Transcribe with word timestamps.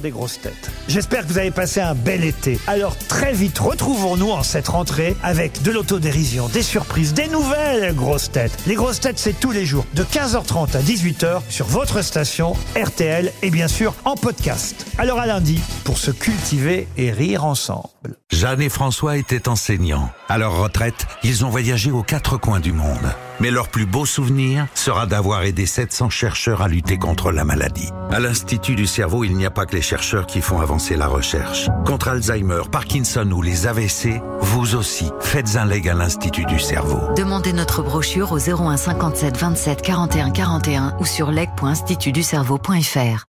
des 0.00 0.10
grosses 0.10 0.40
têtes. 0.40 0.70
J'espère 0.90 1.22
que 1.22 1.28
vous 1.28 1.38
avez 1.38 1.52
passé 1.52 1.80
un 1.80 1.94
bel 1.94 2.24
été. 2.24 2.58
Alors 2.66 2.96
très 2.96 3.32
vite, 3.32 3.60
retrouvons-nous 3.60 4.32
en 4.32 4.42
cette 4.42 4.66
rentrée 4.66 5.14
avec 5.22 5.62
de 5.62 5.70
l'autodérision, 5.70 6.48
des 6.48 6.64
surprises, 6.64 7.14
des 7.14 7.28
nouvelles 7.28 7.94
grosses 7.94 8.32
têtes. 8.32 8.58
Les 8.66 8.74
grosses 8.74 8.98
têtes, 8.98 9.20
c'est 9.20 9.38
tous 9.38 9.52
les 9.52 9.64
jours, 9.64 9.86
de 9.94 10.02
15h30 10.02 10.76
à 10.76 10.82
18h 10.82 11.42
sur 11.48 11.66
votre 11.66 12.02
station 12.02 12.54
RTL 12.74 13.32
et 13.42 13.50
bien 13.50 13.68
sûr 13.68 13.94
en 14.04 14.16
podcast. 14.16 14.84
Alors 14.98 15.20
à 15.20 15.26
lundi 15.26 15.60
pour 15.84 15.96
se 15.96 16.10
cultiver 16.10 16.88
et 16.96 17.12
rire 17.12 17.44
ensemble. 17.44 17.88
Jeanne 18.32 18.60
et 18.60 18.68
François 18.68 19.16
étaient 19.16 19.48
enseignants. 19.48 20.10
À 20.28 20.38
leur 20.38 20.60
retraite, 20.60 21.06
ils 21.22 21.44
ont 21.44 21.50
voyagé 21.50 21.92
aux 21.92 22.02
quatre 22.02 22.36
coins 22.36 22.60
du 22.60 22.72
monde. 22.72 23.14
Mais 23.40 23.50
leur 23.50 23.68
plus 23.68 23.86
beau 23.86 24.06
souvenir 24.06 24.66
sera 24.74 25.06
d'avoir 25.06 25.42
aidé 25.44 25.66
700 25.66 26.10
chercheurs 26.10 26.62
à 26.62 26.68
lutter 26.68 26.98
contre 26.98 27.32
la 27.32 27.44
maladie. 27.44 27.90
À 28.10 28.20
l'Institut 28.20 28.74
du 28.74 28.86
cerveau, 28.86 29.24
il 29.24 29.36
n'y 29.36 29.46
a 29.46 29.50
pas 29.50 29.66
que 29.66 29.74
les 29.74 29.82
chercheurs 29.82 30.26
qui 30.26 30.40
font 30.40 30.60
avancer 30.60 30.79
la 30.88 31.06
recherche. 31.06 31.68
Contre 31.84 32.08
Alzheimer, 32.08 32.62
Parkinson 32.70 33.30
ou 33.32 33.42
les 33.42 33.66
AVC, 33.66 34.20
vous 34.40 34.74
aussi, 34.74 35.10
faites 35.20 35.56
un 35.56 35.64
leg 35.66 35.88
à 35.88 35.94
l'Institut 35.94 36.46
du 36.46 36.58
cerveau. 36.58 37.00
Demandez 37.16 37.52
notre 37.52 37.82
brochure 37.82 38.32
au 38.32 38.38
01 38.38 38.76
57 38.76 39.36
27 39.36 39.82
41 39.82 40.30
41 40.30 40.96
ou 40.98 41.04
sur 41.04 41.30
leg.institutducerveau.fr. 41.30 43.24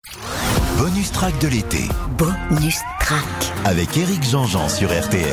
Bonus 0.78 1.10
track 1.10 1.38
de 1.38 1.48
l'été 1.48 1.88
Bonus 2.18 2.80
track. 3.00 3.24
avec 3.64 3.96
Eric 3.96 4.22
Jean-Jean 4.22 4.68
sur 4.68 4.90
RTL. 4.90 5.24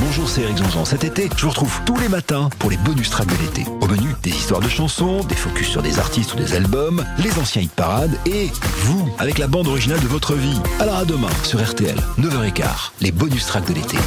Bonjour, 0.00 0.28
c'est 0.28 0.42
Eric 0.42 0.58
Jean-Jean. 0.58 0.84
Cet 0.84 1.04
été, 1.04 1.30
je 1.36 1.42
vous 1.42 1.48
retrouve 1.50 1.80
tous 1.86 1.96
les 1.98 2.08
matins 2.08 2.50
pour 2.58 2.70
les 2.70 2.76
bonus 2.76 3.08
tracks 3.08 3.26
de 3.26 3.42
l'été. 3.42 3.64
Au 3.80 3.86
menu, 3.86 4.08
des 4.22 4.30
histoires 4.30 4.60
de 4.60 4.68
chansons, 4.68 5.24
des 5.24 5.34
focus 5.34 5.68
sur 5.68 5.82
des 5.82 5.98
artistes 5.98 6.34
ou 6.34 6.36
des 6.36 6.54
albums, 6.54 7.02
les 7.18 7.32
anciens 7.38 7.62
hit 7.62 7.72
parades 7.72 8.14
et 8.26 8.50
vous, 8.80 9.08
avec 9.18 9.38
la 9.38 9.46
bande 9.46 9.68
originale 9.68 10.00
de 10.00 10.06
votre 10.06 10.34
vie. 10.34 10.60
Alors 10.80 10.96
à 10.96 11.04
demain 11.06 11.28
sur 11.44 11.62
RTL, 11.62 11.96
9h15, 12.18 12.64
les 13.02 13.12
bonus 13.12 13.44
tracks 13.46 13.68
de 13.68 13.74
l'été. 13.74 13.98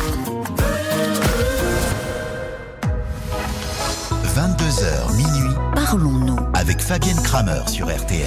22h 4.36 5.16
minuit 5.16 5.56
Parlons-nous. 5.76 6.36
avec 6.56 6.80
Fabienne 6.82 7.22
Kramer 7.24 7.62
sur 7.68 7.88
RTL. 7.96 8.26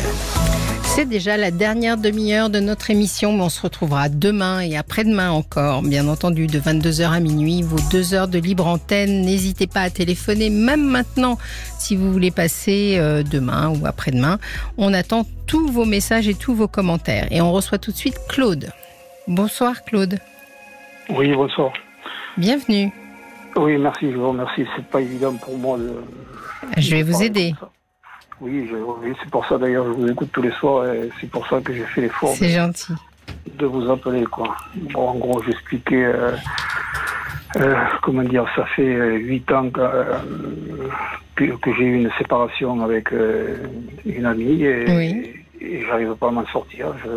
C'est 0.84 1.06
déjà 1.06 1.36
la 1.36 1.50
dernière 1.50 1.96
demi-heure 1.96 2.50
de 2.50 2.60
notre 2.60 2.90
émission, 2.90 3.32
mais 3.32 3.42
on 3.42 3.48
se 3.48 3.60
retrouvera 3.60 4.08
demain 4.08 4.60
et 4.60 4.76
après-demain 4.76 5.30
encore, 5.30 5.82
bien 5.82 6.06
entendu, 6.06 6.46
de 6.46 6.60
22h 6.60 7.10
à 7.10 7.20
minuit, 7.20 7.62
vos 7.62 7.78
deux 7.90 8.14
heures 8.14 8.28
de 8.28 8.38
libre 8.38 8.66
antenne. 8.66 9.22
N'hésitez 9.22 9.66
pas 9.66 9.82
à 9.82 9.90
téléphoner, 9.90 10.50
même 10.50 10.86
maintenant, 10.86 11.36
si 11.78 11.96
vous 11.96 12.12
voulez 12.12 12.30
passer 12.30 12.96
euh, 12.98 13.24
demain 13.24 13.70
ou 13.70 13.86
après-demain. 13.86 14.38
On 14.78 14.94
attend 14.94 15.26
tous 15.46 15.68
vos 15.70 15.84
messages 15.84 16.28
et 16.28 16.34
tous 16.34 16.54
vos 16.54 16.68
commentaires. 16.68 17.26
Et 17.32 17.40
on 17.40 17.52
reçoit 17.52 17.78
tout 17.78 17.90
de 17.90 17.96
suite 17.96 18.18
Claude. 18.28 18.70
Bonsoir 19.28 19.82
Claude. 19.84 20.18
Oui, 21.10 21.32
bonsoir. 21.34 21.72
Bienvenue. 22.36 22.90
Oui, 23.56 23.76
merci, 23.78 24.10
je 24.10 24.16
vous 24.16 24.28
remercie. 24.28 24.64
C'est 24.76 24.84
pas 24.86 25.00
évident 25.00 25.34
pour 25.34 25.56
moi 25.58 25.78
de. 25.78 25.94
Je 26.76 26.90
vais 26.94 27.02
de 27.02 27.10
vous 27.10 27.22
aider. 27.22 27.54
Oui, 28.40 28.70
oui, 28.72 29.12
c'est 29.22 29.30
pour 29.30 29.44
ça 29.46 29.58
d'ailleurs 29.58 29.84
je 29.84 29.90
vous 29.90 30.08
écoute 30.10 30.30
tous 30.32 30.40
les 30.40 30.52
soirs 30.52 30.86
et 30.94 31.10
c'est 31.20 31.28
pour 31.30 31.46
ça 31.46 31.60
que 31.60 31.74
j'ai 31.74 31.84
fait 31.84 32.00
l'effort 32.00 32.30
C'est 32.34 32.48
gentil. 32.48 32.94
de 33.58 33.66
vous 33.66 33.90
appeler 33.90 34.24
quoi. 34.24 34.56
Bon, 34.94 35.08
en 35.08 35.14
gros, 35.16 35.42
j'expliquais. 35.42 36.04
Euh, 36.06 36.32
euh, 37.56 37.74
comment 38.02 38.22
dire, 38.22 38.46
ça 38.56 38.64
fait 38.76 38.94
euh, 38.94 39.16
huit 39.16 39.50
ans 39.52 39.68
que, 39.68 39.80
euh, 39.80 40.18
j'ai 41.38 41.84
eu 41.84 41.94
une 41.96 42.10
séparation 42.16 42.80
avec 42.82 43.10
une 44.06 44.24
amie 44.26 44.62
et, 44.62 44.84
Oui. 44.96 45.32
et 45.60 45.84
j'arrive 45.84 46.14
pas 46.14 46.28
à 46.28 46.30
m'en 46.30 46.46
sortir. 46.46 46.94
Je, 47.04 47.10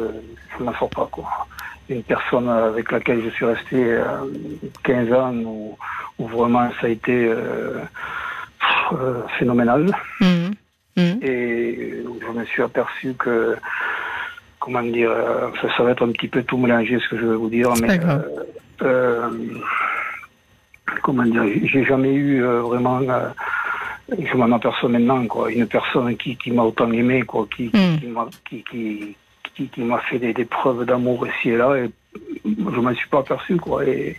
je 0.58 0.64
m'en 0.64 0.74
sors 0.74 0.90
pas 0.90 1.08
quoi. 1.12 1.48
Une 1.90 2.04
personne 2.04 2.48
avec 2.50 2.92
laquelle 2.92 3.22
je 3.26 3.30
suis 3.32 3.46
resté 3.46 3.76
euh, 3.76 4.04
15 4.84 5.14
ans 5.14 5.34
où, 5.36 5.78
où 6.18 6.28
vraiment 6.28 6.70
ça 6.80 6.88
a 6.88 6.90
été 6.90 7.28
euh, 7.28 7.80
euh, 8.94 9.22
phénoménal 9.38 9.92
Mhm. 10.22 10.54
Mhm. 10.96 11.20
et 11.24 12.04
je 12.22 12.40
me 12.40 12.46
suis 12.46 12.62
aperçu 12.62 13.14
que 13.20 13.56
comment 14.60 14.82
dire 14.84 15.12
euh, 15.12 15.50
ça, 15.62 15.68
ça 15.76 15.84
va 15.84 15.92
être 15.92 16.06
un 16.08 16.12
petit 16.12 16.28
peu 16.28 16.44
tout 16.44 16.58
mélangé 16.58 17.00
ce 17.00 17.10
que 17.10 17.18
je 17.20 17.26
vais 17.26 17.36
vous 17.36 17.50
dire 17.50 17.72
mais 17.82 18.00
euh, 18.00 18.20
euh, 18.84 19.30
comment 21.02 21.24
dire 21.24 21.44
j'ai 21.66 21.84
jamais 21.84 22.14
eu 22.14 22.44
euh, 22.44 22.62
vraiment 22.62 23.02
euh, 23.02 23.30
je 24.18 24.36
m'en 24.38 24.52
aperçois 24.56 24.90
maintenant 24.90 25.26
quoi 25.28 25.52
une 25.52 25.68
personne 25.68 26.16
qui, 26.16 26.36
qui 26.38 26.52
m'a 26.52 26.64
autant 26.64 26.92
aimé 26.92 27.24
quoi 27.24 27.46
qui 27.56 27.72
Mm. 27.74 28.00
qui 28.00 28.08
m'a 28.08 28.28
qui, 28.48 29.16
qui, 29.56 29.70
m'a 29.78 30.00
fait 30.00 30.20
des, 30.20 30.34
des 30.34 30.46
preuves 30.46 30.86
d'amour 30.86 31.28
ici 31.28 31.50
et 31.50 31.58
là 31.58 31.76
et 31.76 31.92
je 32.46 32.80
m'en 32.80 32.94
suis 32.94 33.08
pas 33.10 33.20
aperçu 33.20 33.58
quoi 33.58 33.86
et 33.86 34.18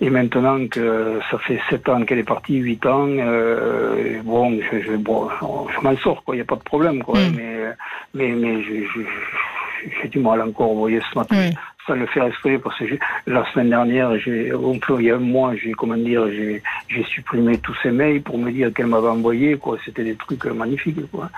et 0.00 0.10
maintenant 0.10 0.66
que 0.68 1.18
ça 1.30 1.38
fait 1.38 1.60
sept 1.68 1.88
ans 1.88 2.04
qu'elle 2.04 2.20
est 2.20 2.24
partie, 2.24 2.54
huit 2.54 2.86
ans, 2.86 3.08
euh, 3.08 4.20
bon, 4.22 4.56
je, 4.60 4.80
je, 4.80 4.92
bon, 4.92 5.28
je 5.40 5.80
m'en 5.80 5.96
sors, 5.96 6.22
quoi. 6.22 6.36
Il 6.36 6.38
n'y 6.38 6.42
a 6.42 6.44
pas 6.44 6.54
de 6.54 6.62
problème, 6.62 7.02
quoi. 7.02 7.18
Mm. 7.18 7.34
Mais, 7.34 7.74
mais, 8.14 8.28
mais 8.28 8.62
j'ai 8.62 10.08
du 10.08 10.20
mal 10.20 10.40
encore, 10.42 10.72
vous 10.72 10.78
voyez, 10.78 11.00
ce 11.12 11.18
matin, 11.18 11.36
Oui. 11.36 11.56
Sans 11.88 11.94
le 11.94 12.06
faire 12.06 12.24
exprès, 12.24 12.58
parce 12.58 12.78
que 12.78 12.84
la 13.26 13.50
semaine 13.50 13.70
dernière, 13.70 14.16
j'ai, 14.18 14.52
il 14.52 15.04
y 15.04 15.10
a 15.10 15.16
un 15.16 15.18
mois, 15.18 15.54
j'ai, 15.56 15.72
comment 15.72 15.96
dire, 15.96 16.28
j'ai, 16.30 16.62
j'ai 16.88 17.02
supprimé 17.04 17.58
tous 17.58 17.74
ces 17.82 17.90
mails 17.90 18.22
pour 18.22 18.38
me 18.38 18.52
dire 18.52 18.72
qu'elle 18.72 18.86
m'avait 18.86 19.08
envoyé, 19.08 19.56
quoi. 19.56 19.78
C'était 19.84 20.04
des 20.04 20.14
trucs 20.14 20.44
magnifiques, 20.44 21.10
quoi. 21.10 21.30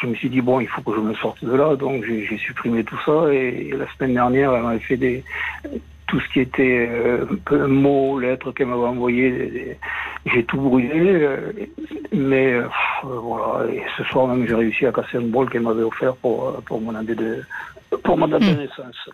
Je 0.00 0.06
me 0.06 0.14
suis 0.14 0.30
dit, 0.30 0.40
bon, 0.40 0.60
il 0.60 0.66
faut 0.66 0.80
que 0.82 0.94
je 0.96 1.00
me 1.00 1.14
sorte 1.14 1.44
de 1.44 1.54
là, 1.54 1.76
donc 1.76 2.04
j'ai, 2.06 2.24
j'ai 2.24 2.38
supprimé 2.38 2.82
tout 2.82 2.98
ça, 3.04 3.32
et, 3.32 3.70
la 3.78 3.86
semaine 3.94 4.14
dernière, 4.14 4.54
elle 4.54 4.62
m'avait 4.62 4.78
fait 4.80 4.96
des, 4.96 5.22
tout 6.06 6.18
ce 6.20 6.28
qui 6.32 6.40
était 6.40 6.88
euh, 6.90 7.66
mots, 7.68 8.18
lettres 8.18 8.52
qu'elle 8.52 8.68
m'avait 8.68 9.12
des- 9.12 9.76
j'ai 10.32 10.44
tout 10.44 10.58
brûlé. 10.58 10.90
euh, 10.94 11.52
mais 12.12 12.54
euh, 12.54 12.64
voilà, 13.02 13.70
et 13.70 13.82
ce 13.96 14.04
soir 14.04 14.26
même, 14.26 14.46
j'ai 14.48 14.54
réussi 14.54 14.86
à 14.86 14.92
casser 14.92 15.18
un 15.18 15.28
bol 15.28 15.50
qu'elle 15.50 15.62
m'avait 15.62 15.82
offert 15.82 16.16
pour, 16.16 16.48
euh, 16.48 16.60
pour 16.64 16.80
mon 16.80 16.94
année 16.94 17.14
de, 17.14 17.42
pour 18.02 18.16
mon 18.16 18.26
de 18.26 18.38
naissance. 18.38 19.10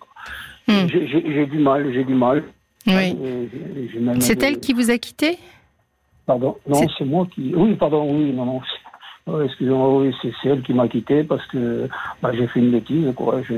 Quoi. 0.67 0.75
Mm. 0.75 0.89
J'ai- 0.89 1.47
du 1.47 1.59
mal, 1.59 1.93
j'ai 1.93 2.05
du 2.05 2.15
mal. 2.15 2.43
Oui. 2.87 3.15
Même 4.01 4.21
C'est 4.21 4.43
elle 4.43 4.61
qui 4.61 4.73
vous 4.73 4.91
a 4.91 4.99
quitté? 4.99 5.39
Pardon, 6.27 6.57
non, 6.67 6.81
C'est- 6.99 7.05
moi 7.05 7.27
qui. 7.35 7.53
Oui, 7.55 7.75
pardon, 7.75 8.07
oui, 8.11 8.33
non, 8.33 8.45
non. 8.47 8.61
Oh, 9.27 9.41
Excusez-moi, 9.41 10.01
oui, 10.03 10.15
c'est 10.21 10.49
elle 10.49 10.61
qui 10.61 10.75
m'a 10.75 10.87
quitté 10.87 11.25
parce 11.25 11.47
que 11.47 11.89
bah, 12.21 12.31
j'ai 12.35 12.47
fait 12.47 12.61
une 12.61 12.71
bêtise, 12.71 13.11
quoi. 13.17 13.41
Je 13.49 13.55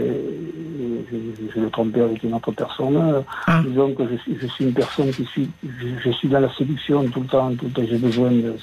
l'ai 1.60 1.70
trompé 1.72 2.00
avec 2.02 2.22
une 2.22 2.34
autre 2.34 2.52
personne. 2.52 3.24
Ah. 3.48 3.62
Disons 3.66 3.92
que 3.92 4.04
je 4.08 4.16
suis, 4.18 4.36
je 4.40 4.46
suis 4.46 4.64
une 4.64 4.72
personne 4.72 5.10
qui 5.10 5.24
suis, 5.24 5.48
je, 5.64 5.88
je 6.04 6.10
suis 6.10 6.28
dans 6.28 6.38
la 6.38 6.52
séduction 6.54 7.04
tout 7.08 7.20
le 7.20 7.26
temps, 7.26 7.52
tout 7.56 7.64
le 7.66 7.70
temps. 7.72 7.82
J'ai 7.88 7.98
besoin 7.98 8.30
de. 8.30 8.54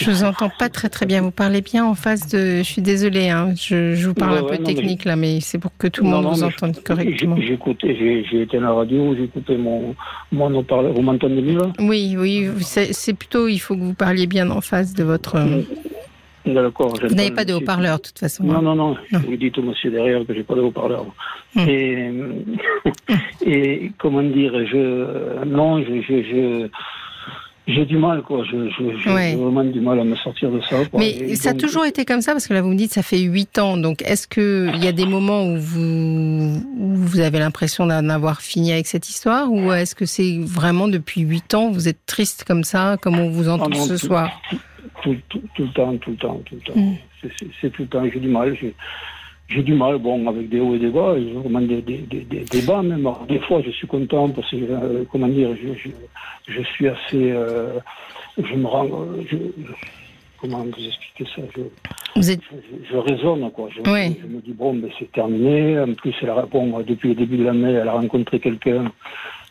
Je 0.00 0.10
vous 0.10 0.24
entends 0.24 0.50
pas 0.58 0.68
très 0.68 0.88
très 0.88 1.06
bien. 1.06 1.20
Vous 1.22 1.30
parlez 1.30 1.60
bien 1.60 1.84
en 1.84 1.94
face 1.94 2.26
de. 2.28 2.58
Je 2.58 2.62
suis 2.62 2.82
désolée. 2.82 3.28
Hein. 3.28 3.54
Je, 3.56 3.94
je 3.94 4.08
vous 4.08 4.14
parle 4.14 4.32
Ouais, 4.32 4.38
un 4.38 4.42
ouais, 4.42 4.48
peu 4.56 4.62
non, 4.62 4.68
mais- 4.68 4.74
technique 4.74 5.04
là, 5.04 5.16
mais 5.16 5.40
c'est 5.40 5.58
pour 5.58 5.70
que 5.76 5.86
tout 5.88 6.02
le 6.04 6.10
monde 6.10 6.24
non, 6.24 6.32
vous 6.32 6.42
entende 6.42 6.74
je- 6.76 6.80
correctement. 6.82 7.36
j'ai- 7.36 8.24
J'ai 8.30 8.42
été 8.42 8.56
à 8.56 8.60
la 8.60 8.72
radio, 8.72 9.14
j'ai 9.16 9.24
écouté 9.24 9.56
mon, 9.56 9.94
mon 10.32 10.54
haut-parleur. 10.54 10.92
Vous 10.92 11.02
m'entendez 11.02 11.42
mieux 11.42 11.58
là? 11.58 11.72
Oui, 11.78 12.16
oui. 12.18 12.48
C'est 12.60 13.14
plutôt. 13.14 13.48
Il 13.48 13.58
faut 13.58 13.74
que 13.76 13.80
vous 13.82 13.94
parliez 13.94 14.26
bien 14.26 14.50
en 14.50 14.60
face 14.60 14.94
de 14.94 15.04
votre. 15.04 15.36
D'accord. 16.46 16.94
Vous 17.06 17.14
n'avez 17.14 17.30
pas 17.32 17.44
de 17.44 17.52
haut-parleur 17.52 17.98
de 17.98 18.02
toute 18.04 18.18
façon. 18.18 18.42
Non, 18.44 18.56
hein. 18.56 18.62
non, 18.62 18.74
non. 18.74 18.96
Non. 19.12 19.18
Vous 19.28 19.36
dites 19.36 19.58
au 19.58 19.62
monsieur 19.62 19.90
derrière 19.90 20.24
que 20.26 20.32
j'ai 20.34 20.42
pas 20.42 20.54
de 20.54 20.62
haut-parleur. 20.62 21.04
Hmm. 21.54 21.68
Et, 21.68 22.10
et 23.46 23.92
comment 23.98 24.22
dire, 24.22 24.52
je, 24.66 25.44
non, 25.44 25.82
je, 25.82 26.00
je, 26.00 26.22
je- 26.22 26.68
j'ai 27.74 27.84
du 27.86 27.96
mal, 27.98 28.22
quoi. 28.22 28.42
Je, 28.44 28.68
je, 28.70 28.98
j'ai 29.02 29.10
Ouais. 29.10 29.34
vraiment 29.34 29.64
du 29.64 29.80
mal 29.80 29.98
à 30.00 30.04
me 30.04 30.14
sortir 30.16 30.50
de 30.50 30.60
ça. 30.62 30.84
quoi. 30.86 31.00
Mais 31.00 31.10
Et 31.10 31.36
ça 31.36 31.50
a 31.50 31.54
toujours 31.54 31.84
été 31.84 32.04
comme 32.04 32.20
ça 32.20 32.32
parce 32.32 32.46
que 32.46 32.54
là 32.54 32.62
vous 32.62 32.68
me 32.70 32.76
dites 32.76 32.92
ça 32.92 33.02
fait 33.02 33.18
huit 33.20 33.58
ans. 33.58 33.76
Donc 33.76 34.02
est-ce 34.02 34.26
que 34.28 34.70
il 34.74 34.84
y 34.84 34.88
a 34.88 34.92
des 34.92 35.06
moments 35.06 35.44
où 35.44 35.56
vous 35.58 36.62
où 36.78 36.94
vous 36.94 37.20
avez 37.20 37.38
l'impression 37.38 37.86
d'en 37.86 38.08
avoir 38.08 38.40
fini 38.40 38.72
avec 38.72 38.86
cette 38.86 39.08
histoire 39.08 39.50
ou 39.52 39.72
est-ce 39.72 39.94
que 39.94 40.06
c'est 40.06 40.38
vraiment 40.40 40.88
depuis 40.88 41.20
huit 41.22 41.54
ans 41.54 41.70
vous 41.70 41.88
êtes 41.88 42.04
triste 42.06 42.44
comme 42.46 42.64
ça 42.64 42.96
comme 43.02 43.18
on 43.18 43.28
vous 43.30 43.48
entend 43.48 43.68
Ah 43.72 43.76
non, 43.76 43.84
ce 43.84 43.92
tout- 43.94 44.06
soir? 44.06 44.40
tout, 45.02 45.16
tout, 45.28 45.42
tout 45.54 45.62
le 45.64 45.70
temps, 45.72 45.96
tout 45.96 46.10
le 46.10 46.16
temps, 46.16 46.40
tout 46.46 46.54
le 46.56 46.60
temps. 46.60 46.78
Mm. 46.80 46.94
C'est 47.22 47.46
c'est 47.60 47.70
tout 47.70 47.82
le 47.82 47.88
temps. 47.88 48.02
J'ai 48.12 48.20
du 48.20 48.28
mal. 48.28 48.56
J'ai, 49.50 49.62
du 49.62 49.74
mal, 49.74 49.98
bon, 49.98 50.26
avec 50.28 50.48
des 50.48 50.60
hauts 50.60 50.74
et 50.74 50.78
des 50.78 50.90
bas, 50.90 51.14
et 51.18 51.32
vraiment 51.32 51.60
des, 51.60 51.82
des, 51.82 51.98
des, 51.98 52.62
bas 52.62 52.82
même. 52.82 53.00
Alors, 53.00 53.26
des 53.28 53.40
fois, 53.40 53.60
je 53.66 53.70
suis 53.70 53.86
content 53.86 54.28
parce 54.28 54.50
que, 54.50 54.56
euh, 54.56 55.04
comment 55.10 55.26
dire, 55.28 55.50
je, 55.60 55.68
je, 55.74 56.54
je 56.54 56.62
suis 56.62 56.86
assez, 56.88 57.32
euh, 57.32 57.78
je 58.38 58.54
me 58.54 58.66
rends, 58.66 58.86
euh, 58.86 59.22
je, 59.28 59.36
comment 60.40 60.58
vous 60.64 60.86
expliquer 60.86 61.24
ça 61.34 61.42
je, 61.56 61.62
Vous 62.16 62.30
êtes 62.30 62.40
je, 62.42 62.92
je 62.92 62.96
raisonne, 62.96 63.50
quoi. 63.50 63.68
Je, 63.74 63.80
me 63.80 64.40
dis, 64.40 64.52
bon, 64.52 64.74
ben, 64.74 64.88
c'est 64.98 65.10
terminé. 65.10 65.80
En 65.80 65.92
plus, 65.94 66.14
elle 66.22 66.30
a, 66.30 66.46
bon, 66.50 66.78
depuis 66.86 67.08
le 67.10 67.14
début 67.16 67.36
de 67.38 67.44
l'année, 67.44 67.72
elle 67.72 67.88
a 67.88 67.92
rencontré 67.92 68.38
quelqu'un 68.38 68.84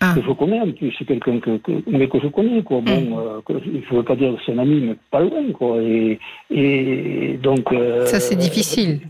Ah. 0.02 0.14
que 0.16 0.22
je 0.26 0.32
connais, 0.32 0.62
en 0.62 0.72
plus. 0.72 0.94
C'est 0.98 1.04
quelqu'un 1.06 1.40
que, 1.40 1.58
que, 1.58 1.72
mais 1.88 2.08
que 2.08 2.20
je 2.22 2.28
connais, 2.30 2.64
quoi. 2.64 2.80
Bon, 2.80 3.02
Mm. 3.02 3.14
euh, 3.20 3.42
que, 3.46 3.54
je 3.90 3.96
veux 3.96 4.04
pas 4.04 4.16
dire 4.16 4.34
que 4.34 4.40
c'est 4.46 4.54
un 4.54 4.60
ami, 4.60 4.80
mais 4.80 4.96
pas 5.12 5.20
loin, 5.20 5.44
quoi. 5.54 5.82
Et, 5.82 6.18
et 6.50 7.38
donc. 7.44 7.72
euh, 7.74 8.06
ça 8.06 8.22
c'est 8.22 8.38
difficile. 8.38 9.02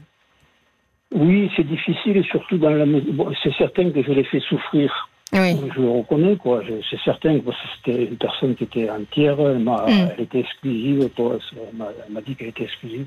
Oui, 1.13 1.49
c'est 1.55 1.65
difficile 1.67 2.17
et 2.17 2.23
surtout 2.23 2.57
dans 2.57 2.69
la. 2.69 2.85
Bon, 2.85 3.31
c'est 3.41 3.53
certain 3.55 3.89
que 3.91 4.01
je 4.03 4.11
l'ai 4.11 4.23
fait 4.23 4.39
souffrir. 4.41 5.09
Oui. 5.33 5.55
Je 5.75 5.81
le 5.81 5.89
reconnais, 5.89 6.35
quoi. 6.37 6.61
C'est 6.89 6.99
certain 7.01 7.39
que 7.39 7.45
c'était 7.83 8.05
une 8.05 8.17
personne 8.17 8.55
qui 8.55 8.63
était 8.65 8.89
entière. 8.89 9.39
Elle, 9.39 9.59
m'a- 9.59 9.85
Mm. 9.87 10.09
elle 10.17 10.23
était 10.23 10.39
exclusive, 10.39 11.09
quoi. 11.15 11.37
Elle 11.55 11.77
m'a- 12.13 12.21
dit 12.21 12.35
qu'elle 12.35 12.49
était 12.49 12.63
exclusive. 12.63 13.05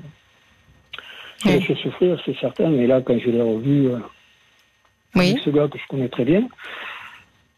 Je 1.43 1.49
l'ai 1.49 1.55
Oui. 1.57 1.61
fait 1.63 1.75
souffrir, 1.75 2.21
c'est 2.25 2.37
certain. 2.39 2.69
Mais 2.69 2.87
là, 2.87 3.01
quand 3.01 3.17
je 3.19 3.29
l'ai 3.29 3.41
revu, 3.41 3.87
euh, 3.87 3.97
Oui. 5.15 5.31
avec 5.31 5.39
ce 5.43 5.49
gars 5.49 5.67
que 5.67 5.77
je 5.77 5.83
connais 5.89 6.07
très 6.09 6.23
bien, 6.25 6.47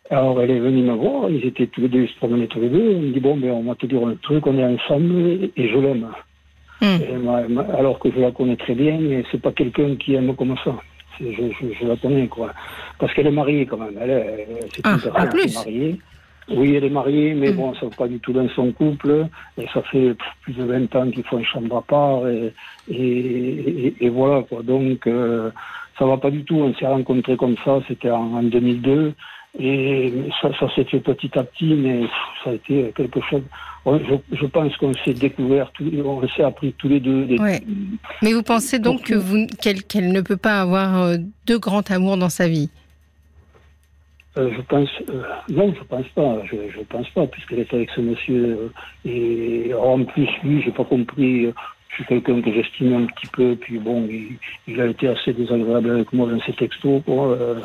alors 0.09 0.41
elle 0.41 0.51
est 0.51 0.59
venue 0.59 0.81
me 0.83 0.93
voir. 0.93 1.29
Ils 1.29 1.45
étaient 1.45 1.67
tous 1.67 1.81
les 1.81 1.87
deux, 1.89 2.01
ils 2.03 2.09
se 2.09 2.15
promenaient 2.17 2.47
tous 2.47 2.59
les 2.61 2.69
deux. 2.69 2.91
Elle 2.91 3.01
me 3.01 3.11
dit 3.13 3.19
bon, 3.19 3.35
ben 3.37 3.51
on 3.51 3.63
va 3.63 3.75
te 3.75 3.85
dire 3.87 4.05
un 4.05 4.15
truc. 4.15 4.45
On 4.47 4.57
est 4.57 4.65
ensemble 4.65 5.49
et 5.55 5.67
je 5.69 5.77
l'aime. 5.77 6.07
Mm. 6.81 7.53
M'a- 7.53 7.61
alors 7.77 7.99
que 7.99 8.11
je 8.11 8.19
la 8.19 8.31
connais 8.31 8.55
très 8.57 8.75
bien, 8.75 8.97
mais 8.99 9.23
c'est 9.31 9.41
pas 9.41 9.51
quelqu'un 9.51 9.95
qui 9.95 10.15
aime 10.15 10.35
comme 10.35 10.55
ça. 10.63 10.75
Je, 11.19 11.27
je, 11.31 11.73
je 11.81 11.87
la 11.87 11.95
connais, 11.95 12.27
quoi. 12.27 12.51
Parce 12.99 13.13
qu'elle 13.13 13.27
est 13.27 13.31
mariée, 13.31 13.65
quand 13.65 13.77
même. 13.77 13.95
Elle 14.01 14.09
est, 14.09 14.47
c'est 14.75 14.81
Ah, 14.83 14.97
en 15.23 15.27
plus. 15.27 15.45
est 15.45 15.55
mariée. 15.55 15.99
Oui, 16.49 16.75
elle 16.75 16.83
est 16.83 16.89
mariée, 16.89 17.33
mais 17.33 17.51
Mm. 17.51 17.55
bon, 17.55 17.73
ça 17.75 17.85
va 17.87 17.91
pas 17.95 18.07
du 18.07 18.19
tout 18.19 18.33
dans 18.33 18.47
son 18.49 18.71
couple. 18.73 19.25
Et 19.57 19.65
ça 19.73 19.81
fait 19.83 20.13
plus 20.41 20.53
de 20.53 20.63
20 20.63 20.93
ans 20.95 21.09
qu'ils 21.09 21.23
font 21.23 21.39
une 21.39 21.45
chambre 21.45 21.77
à 21.77 21.81
part. 21.81 22.27
Et, 22.27 22.53
et, 22.89 22.95
et- 23.87 23.95
et 24.01 24.09
voilà, 24.09 24.43
quoi. 24.43 24.61
Donc, 24.61 25.07
euh, 25.07 25.49
ça 25.97 26.05
va 26.05 26.17
pas 26.17 26.29
du 26.29 26.43
tout. 26.43 26.55
On 26.57 26.73
s'est 26.75 26.85
rencontrés 26.87 27.37
comme 27.37 27.55
ça, 27.63 27.79
c'était 27.87 28.11
en, 28.11 28.33
en 28.33 28.43
2002. 28.43 29.13
Et 29.57 30.11
ça, 30.41 30.49
ça 30.59 30.67
s'est 30.75 30.83
fait 30.83 30.99
petit 30.99 31.31
à 31.37 31.43
petit, 31.43 31.73
mais 31.75 32.01
ça 32.43 32.49
a 32.49 32.53
été 32.53 32.91
quelque 32.95 33.21
chose. 33.29 33.41
Je, 33.85 34.15
je 34.35 34.45
pense 34.47 34.75
qu'on 34.77 34.93
s'est 35.05 35.13
découvert, 35.13 35.71
on 36.03 36.27
s'est 36.27 36.43
appris 36.43 36.73
tous 36.77 36.89
les 36.89 36.99
deux. 36.99 37.25
Ouais. 37.39 37.61
Mais 38.21 38.33
vous 38.33 38.43
pensez 38.43 38.79
donc 38.79 39.03
que 39.03 39.15
vous 39.15 39.47
qu'elle 39.61 40.11
ne 40.11 40.21
peut 40.21 40.37
pas 40.37 40.59
avoir 40.61 41.03
euh, 41.03 41.17
deux 41.45 41.59
grands 41.59 41.83
amours 41.89 42.17
dans 42.17 42.29
sa 42.29 42.47
vie? 42.47 42.69
Euh, 44.37 44.49
je 44.57 44.61
pense, 44.63 44.89
euh, 45.09 45.23
non, 45.49 45.73
je 45.77 45.83
pense 45.83 46.07
pas. 46.09 46.41
Je, 46.43 46.57
je 46.75 46.81
pense 46.89 47.09
pas, 47.11 47.25
puisqu'elle 47.27 47.59
est 47.59 47.73
avec 47.73 47.89
ce 47.91 48.01
monsieur. 48.01 48.43
euh, 49.05 49.09
et 49.09 49.73
en 49.73 50.03
plus, 50.03 50.27
lui, 50.43 50.61
j'ai 50.63 50.71
pas 50.71 50.83
compris. 50.83 51.45
je 51.89 51.95
suis 51.95 52.05
quelqu'un 52.05 52.41
que 52.41 52.51
j'estime 52.51 52.93
un 52.93 53.05
petit 53.05 53.27
peu. 53.27 53.55
Puis 53.55 53.77
bon, 53.77 54.05
il, 54.09 54.37
il 54.67 54.81
a 54.81 54.87
été 54.87 55.07
assez 55.07 55.31
désagréable 55.31 55.91
avec 55.91 56.11
moi 56.11 56.27
dans 56.29 56.39
ses 56.41 56.53
textos. 56.53 57.01
Quoi. 57.05 57.27
euh. 57.27 57.55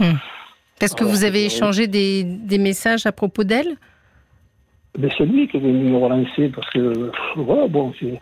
Parce 0.80 0.94
que 0.94 1.04
vous 1.04 1.24
avez 1.24 1.42
euh, 1.42 1.46
échangé 1.46 1.86
des, 1.86 2.24
des 2.24 2.58
messages 2.58 3.06
à 3.06 3.12
propos 3.12 3.44
d'elle? 3.44 3.76
C'est 5.16 5.26
lui 5.26 5.46
qui 5.46 5.58
est 5.58 5.60
venu 5.60 5.90
me 5.90 5.98
relancer 5.98 6.48
parce 6.48 6.68
que, 6.70 7.12
voilà, 7.36 7.68
bon, 7.68 7.92
c'est. 8.00 8.20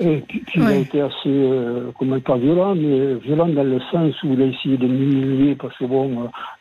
Euh, 0.00 0.20
puis 0.28 0.42
il 0.56 0.62
a 0.62 0.64
Ouais. 0.66 0.80
été 0.82 1.00
assez, 1.00 1.14
euh, 1.26 1.90
comment 1.98 2.18
pas 2.20 2.36
violent, 2.36 2.74
mais 2.74 3.14
violent 3.16 3.48
dans 3.48 3.62
le 3.64 3.78
sens 3.90 4.14
où 4.22 4.32
il 4.32 4.42
a 4.42 4.46
essayé 4.46 4.76
de 4.76 4.86
m'humilier 4.86 5.54
parce 5.54 5.76
que 5.76 5.84
bon, 5.84 6.10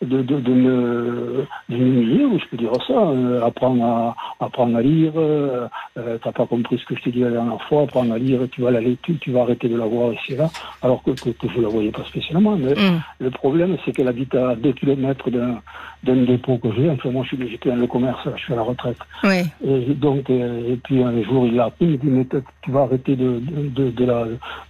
euh, 0.04 0.06
de, 0.06 0.22
de, 0.22 0.39
de 0.39 0.51
me 0.54 1.45
de 1.69 1.75
m'humilier, 1.78 2.25
ou 2.25 2.39
je 2.39 2.45
peux 2.48 2.57
dire 2.57 2.72
ça, 2.88 2.94
euh, 2.94 3.42
apprendre 3.45 3.83
à 3.83 4.16
apprendre 4.45 4.75
à 4.78 4.81
lire, 4.81 5.13
euh, 5.16 5.68
euh, 5.98 6.18
t'as 6.24 6.31
pas 6.31 6.45
compris 6.45 6.78
ce 6.78 6.86
que 6.86 6.95
je 6.95 7.04
t'ai 7.04 7.12
dit 7.12 7.22
la 7.22 7.31
dernière 7.31 7.62
fois, 7.63 7.83
apprendre 7.83 8.13
à 8.13 8.18
lire, 8.18 8.42
tu 8.51 8.62
vas 8.62 8.72
la 8.72 8.81
tu, 9.04 9.16
tu 9.19 9.31
vas 9.31 9.42
arrêter 9.42 9.69
de 9.69 9.78
la 9.78 9.86
voir 9.86 10.12
ici 10.13 10.36
là, 10.36 10.50
alors 10.81 11.01
que, 11.04 11.12
que, 11.12 11.30
que 11.30 11.48
je 11.56 11.62
la 11.62 11.68
voyais 11.69 11.92
pas 11.92 12.04
spécialement. 12.06 12.56
Mais 12.57 12.72
Mm. 12.75 13.01
le 13.19 13.30
problème, 13.31 13.78
c'est 13.86 13.92
qu'elle 13.94 14.07
habite 14.07 14.33
à 14.36 14.56
2 14.56 14.72
kilomètres 14.74 15.30
d'un 15.30 15.60
d'un 16.04 16.24
dépôt 16.24 16.57
que 16.57 16.69
j'ai. 16.75 16.89
Enfin, 16.89 17.12
moi, 17.12 17.24
je 17.30 17.36
suis 17.36 17.50
j'étais 17.50 17.69
dans 17.69 17.75
le 17.75 17.86
commerce, 17.86 18.19
je 18.36 18.42
suis 18.42 18.54
à 18.54 18.56
la 18.56 18.63
retraite. 18.63 18.98
Ouais. 19.24 19.45
Et 19.63 19.94
donc, 19.94 20.30
et 20.31 20.80
puis 20.83 21.04
un 21.04 21.22
jour, 21.22 21.45
il 21.45 21.56
l'a 21.56 21.66
appris, 21.66 21.86
il 21.86 21.92
me 21.92 21.98
dit, 21.98 22.07
mais 22.07 22.25
tu 22.63 22.72
vas 22.72 22.81
arrêter 22.81 23.16
de, 23.16 23.20
de, 23.21 23.69
de, 23.75 23.89
de 23.91 24.06
la, 24.06 24.25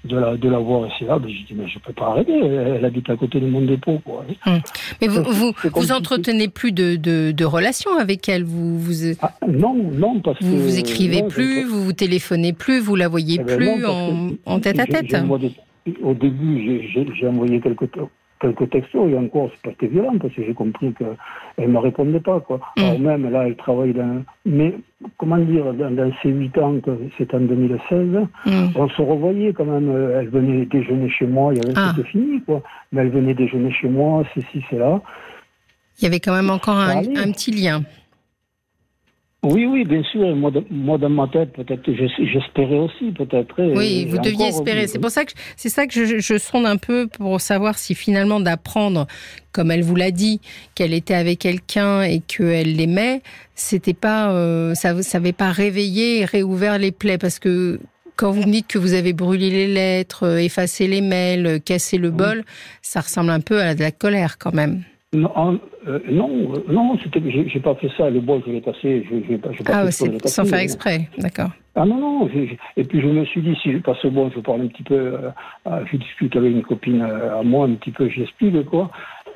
de, 0.06 0.18
la, 0.18 0.36
de 0.38 0.50
la 0.50 0.58
voir 0.60 0.88
ici 0.88 1.06
là. 1.06 1.18
Ben, 1.20 1.30
j'ai 1.30 1.44
dit, 1.44 1.54
mais 1.56 1.68
je 1.68 1.80
peux 1.80 1.94
pas 1.94 2.08
arrêter, 2.08 2.34
elle, 2.38 2.84
habite 2.86 3.10
à 3.10 3.16
côté 3.16 3.40
de 3.40 3.48
mon 3.48 3.62
dépôt. 3.62 4.00
Quoi. 4.04 4.26
Mais 5.02 5.08
vous, 5.08 5.24
vous, 5.24 5.92
entretenez 5.92 6.48
plus 6.48 6.72
de, 6.72 6.96
de, 6.96 7.32
de 7.32 7.46
relations 7.46 7.98
avec 7.98 8.28
elle. 8.30 8.44
Vous 8.44 8.78
vous, 8.80 8.94
Ah, 9.22 9.34
non, 9.48 9.74
non, 9.94 10.20
parce 10.20 10.40
que... 10.40 10.46
vous, 10.46 10.78
écrivez 10.78 11.22
non, 11.22 11.30
je- 11.30 11.34
plus, 11.36 11.64
vous 11.64 11.84
vous 11.84 11.94
téléphonez 11.94 12.54
plus, 12.54 12.80
vous 12.80 12.96
la 12.96 13.08
voyez 13.08 13.38
Eh 13.40 13.44
ben 13.44 13.58
plus 13.58 13.82
non, 13.82 14.36
en, 14.46 14.60
tête 14.60 14.80
à 14.80 14.86
tête. 14.86 15.24
moi, 15.24 15.40
au 16.04 16.14
début, 16.14 16.90
j'ai- 16.94 17.28
envoyé 17.28 17.60
quelques, 17.62 17.88
quelques 18.42 18.70
textos 18.72 19.10
et 19.10 19.16
encore, 19.18 19.50
c'est 19.52 19.62
pas 19.62 19.72
été 19.72 19.88
violent 19.88 20.18
parce 20.20 20.34
que 20.34 20.44
j'ai 20.44 20.54
compris 20.54 20.94
qu'elle 20.94 21.68
ne 21.68 21.74
me 21.74 21.78
répondait 21.78 22.20
pas. 22.20 22.40
Quoi. 22.40 22.60
Mm. 22.78 22.82
Alors 22.82 23.00
même 23.00 23.30
là, 23.32 23.48
elle 23.48 23.56
travaille 23.56 23.94
dans. 23.94 24.24
Mais 24.46 24.74
comment 25.18 25.38
dire, 25.38 25.74
dans, 25.74 25.92
dans 25.92 26.12
ces 26.22 26.30
huit 26.30 26.58
ans, 26.58 26.80
que 26.80 26.92
c'est 27.18 27.34
en 27.34 27.40
2016, 27.42 28.08
Mm. 28.46 28.52
on 28.76 28.90
se 28.90 29.02
revoyait 29.02 29.54
quand 29.54 29.66
même. 29.66 29.90
euh, 29.90 30.20
Elle 30.22 30.30
venait 30.30 30.66
déjeuner 30.66 31.10
chez 31.10 31.28
moi, 31.28 31.54
il 31.54 31.58
y 31.58 31.66
avait 31.66 31.74
Ah. 31.78 31.94
c'était 31.96 32.08
fini, 32.10 32.42
quoi. 32.42 32.62
Mais 32.92 33.02
elle 33.02 33.10
venait 33.12 33.34
déjeuner 33.34 33.72
chez 33.72 33.88
moi, 33.88 34.24
ceci, 34.36 34.64
c'est 34.70 34.78
là. 34.78 35.02
Il 36.00 36.06
y 36.06 36.08
avait 36.08 36.20
quand 36.20 36.34
même 36.34 36.50
encore 36.50 36.78
un 36.78 37.02
petit 37.32 37.52
lien. 37.52 37.84
Oui, 39.44 39.66
oui, 39.66 39.86
bien 39.86 40.04
sûr. 40.04 40.36
Moi, 40.36 40.52
de- 40.52 40.64
moi 40.70 41.00
dans 41.00 41.10
ma 41.10 41.28
tête, 41.28 41.52
peut-être 41.54 41.82
j'espérais 41.92 42.78
aussi, 42.78 43.12
peut-être. 43.12 43.56
Oui, 43.76 44.06
vous 44.06 44.20
deviez 44.20 44.48
espérer. 44.50 44.86
C'est 44.86 45.00
pour 45.00 45.10
ça 45.10 45.26
que 45.26 45.32
c'est 45.56 45.70
ça 45.70 45.88
que 45.88 45.94
je, 46.06 46.20
je 46.20 46.38
sonde 46.38 46.68
un 46.68 46.78
peu 46.78 47.08
pour 47.08 47.42
savoir 47.42 47.80
si 47.80 47.96
finalement 47.96 48.40
d'apprendre, 48.40 49.08
comme 49.52 49.72
elle 49.72 49.82
vous 49.82 49.96
l'a 49.96 50.12
dit, 50.12 50.42
qu'elle 50.76 50.94
était 50.94 51.16
avec 51.16 51.40
quelqu'un 51.40 52.04
et 52.04 52.20
qu'elle 52.20 52.76
l'aimait, 52.76 53.24
c'était 53.56 53.96
pas, 53.96 54.32
euh, 54.32 54.76
ça, 54.76 55.02
ça 55.02 55.18
avait 55.18 55.34
pas 55.34 55.50
réveillé 55.52 56.20
et 56.20 56.26
réouvert 56.26 56.78
les 56.78 56.92
plaies 56.92 57.18
parce 57.18 57.40
que 57.40 57.80
quand 58.18 58.30
vous 58.30 58.42
me 58.46 58.52
dites 58.52 58.68
que 58.68 58.78
vous 58.78 58.94
avez 58.94 59.14
brûlé 59.14 59.50
les 59.50 59.68
lettres, 59.68 60.28
euh, 60.28 60.38
effacé 60.38 60.86
les 60.86 61.02
mails, 61.02 61.48
euh, 61.48 61.58
cassé 61.58 61.98
le 61.98 62.12
bol, 62.12 62.44
ça 62.84 63.02
ressemble 63.02 63.32
un 63.32 63.40
peu 63.40 63.60
à 63.60 63.74
de 63.74 63.80
la 63.80 63.92
colère 63.92 64.38
quand 64.38 64.54
même. 64.54 64.84
Non, 65.14 65.60
euh, 65.88 66.00
non, 66.10 66.30
euh, 66.56 66.72
non, 66.72 66.98
c'était, 67.04 67.20
j'ai, 67.30 67.50
j'ai 67.50 67.60
pas 67.60 67.76
fait 67.76 67.90
ça. 67.98 68.10
Le 68.10 68.22
bois, 68.22 68.40
je 68.48 68.52
l'ai 68.52 68.62
cassé. 68.62 69.06
Je, 69.12 69.36
pas, 69.36 69.50
j'ai 69.52 69.64
pas 69.64 69.72
Ah, 69.76 69.86
je 69.88 69.92
c'est 69.92 70.28
sans 70.30 70.46
faire 70.46 70.60
exprès, 70.60 71.10
d'accord. 71.18 71.50
Ah 71.76 71.86
non, 71.86 71.98
non. 71.98 72.30
et 72.78 72.84
puis 72.86 73.02
je 73.02 73.08
me 73.08 73.26
suis 73.26 73.42
dit, 73.42 73.54
si, 73.62 73.72
parce 73.84 74.02
que 74.02 74.08
bon, 74.08 74.32
je 74.34 74.40
parle 74.40 74.62
un 74.62 74.68
petit 74.68 74.84
peu, 74.84 74.96
euh, 74.96 75.30
je 75.92 75.98
discute 75.98 76.34
avec 76.38 76.52
une 76.52 76.64
copine 76.64 77.02
euh, 77.02 77.40
à 77.40 77.44
moi, 77.44 77.66
un 77.66 77.74
petit 77.74 77.92
peu, 77.92 78.08
j'explique 78.10 78.66
quoi. 78.66 78.90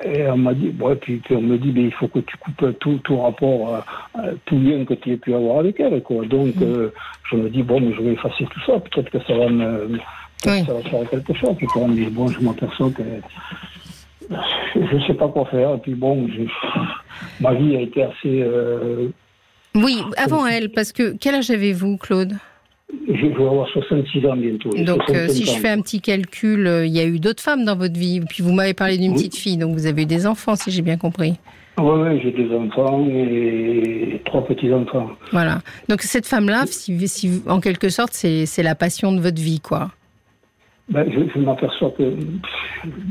Et 0.04 0.20
elle 0.20 0.34
m'a 0.36 0.54
dit, 0.54 0.68
bon, 0.70 0.92
et 0.92 0.96
puis, 0.96 1.16
puis 1.16 1.34
on 1.36 1.42
me 1.42 1.58
dit, 1.58 1.72
ben, 1.72 1.84
il 1.84 1.92
faut 1.92 2.08
que 2.08 2.20
tu 2.20 2.36
coupes 2.38 2.78
tout, 2.78 2.98
tout 3.04 3.18
rapport, 3.18 3.82
euh, 4.18 4.32
tout 4.46 4.58
lien 4.58 4.82
que 4.86 4.94
tu 4.94 5.12
aies 5.12 5.16
pu 5.18 5.34
avoir 5.34 5.58
avec 5.60 5.78
elle, 5.80 6.02
quoi. 6.02 6.24
Donc, 6.24 6.54
euh, 6.62 6.90
je 7.30 7.36
me 7.36 7.48
dis, 7.50 7.62
bon, 7.62 7.80
mais 7.80 7.92
je 7.94 8.00
vais 8.02 8.12
effacer 8.12 8.44
tout 8.44 8.60
ça. 8.66 8.80
Peut-être 8.80 9.10
que 9.10 9.18
ça 9.26 9.34
va 9.36 9.48
me, 9.48 9.88
Oui. 10.46 10.64
ça 10.64 10.72
va 10.74 10.80
faire 10.80 11.10
quelque 11.10 11.34
chose. 11.34 11.54
Puis 11.58 11.66
quand 11.66 11.88
mais 11.88 12.06
bon, 12.10 12.28
je 12.28 12.40
m'aperçois 12.40 12.90
que 12.90 13.02
je 14.30 15.06
sais 15.06 15.14
pas 15.14 15.28
quoi 15.28 15.46
faire. 15.46 15.74
Et 15.74 15.78
puis 15.78 15.94
bon, 15.94 16.28
ma 17.40 17.54
vie 17.54 17.76
a 17.76 17.80
été 17.80 18.02
assez. 18.02 18.42
euh, 18.42 19.08
Oui, 19.74 19.98
avant 20.16 20.46
elle, 20.46 20.70
parce 20.70 20.92
que 20.92 21.14
quel 21.18 21.34
âge 21.36 21.50
avez-vous, 21.50 21.96
Claude? 21.96 22.34
Je 23.08 23.26
vais 23.26 23.34
avoir 23.44 23.68
66 23.68 24.26
ans 24.26 24.36
bientôt. 24.36 24.70
Donc, 24.70 25.00
euh, 25.10 25.26
65 25.26 25.30
si 25.30 25.44
je 25.44 25.50
fais 25.58 25.68
un 25.70 25.80
petit 25.80 26.00
calcul, 26.00 26.66
euh, 26.66 26.86
il 26.86 26.92
y 26.92 27.00
a 27.00 27.04
eu 27.04 27.18
d'autres 27.18 27.42
femmes 27.42 27.64
dans 27.64 27.76
votre 27.76 27.98
vie. 27.98 28.20
Puis 28.28 28.42
vous 28.44 28.52
m'avez 28.52 28.74
parlé 28.74 28.96
d'une 28.96 29.10
Oui. 29.12 29.16
petite 29.18 29.36
fille, 29.36 29.56
donc 29.56 29.74
vous 29.74 29.86
avez 29.86 30.02
eu 30.02 30.06
des 30.06 30.26
enfants, 30.26 30.54
si 30.54 30.70
j'ai 30.70 30.82
bien 30.82 30.96
compris. 30.96 31.34
Ouais, 31.78 31.90
ouais, 31.90 32.20
j'ai 32.22 32.30
des 32.30 32.48
enfants 32.54 33.04
et 33.10 34.22
trois 34.24 34.46
petits-enfants. 34.46 35.10
Voilà. 35.32 35.60
Donc 35.88 36.00
cette 36.02 36.26
femme-là, 36.26 36.64
si, 36.66 37.06
si- 37.08 37.42
en 37.48 37.60
quelque 37.60 37.88
sorte, 37.90 38.12
c'est 38.14 38.62
la 38.62 38.74
passion 38.74 39.12
de 39.12 39.20
votre 39.20 39.42
vie, 39.42 39.60
quoi. 39.60 39.90
Ben, 40.88 41.04
je 41.10 41.18
je 41.34 41.38
m'aperçois 41.40 41.90
que. 41.98 42.14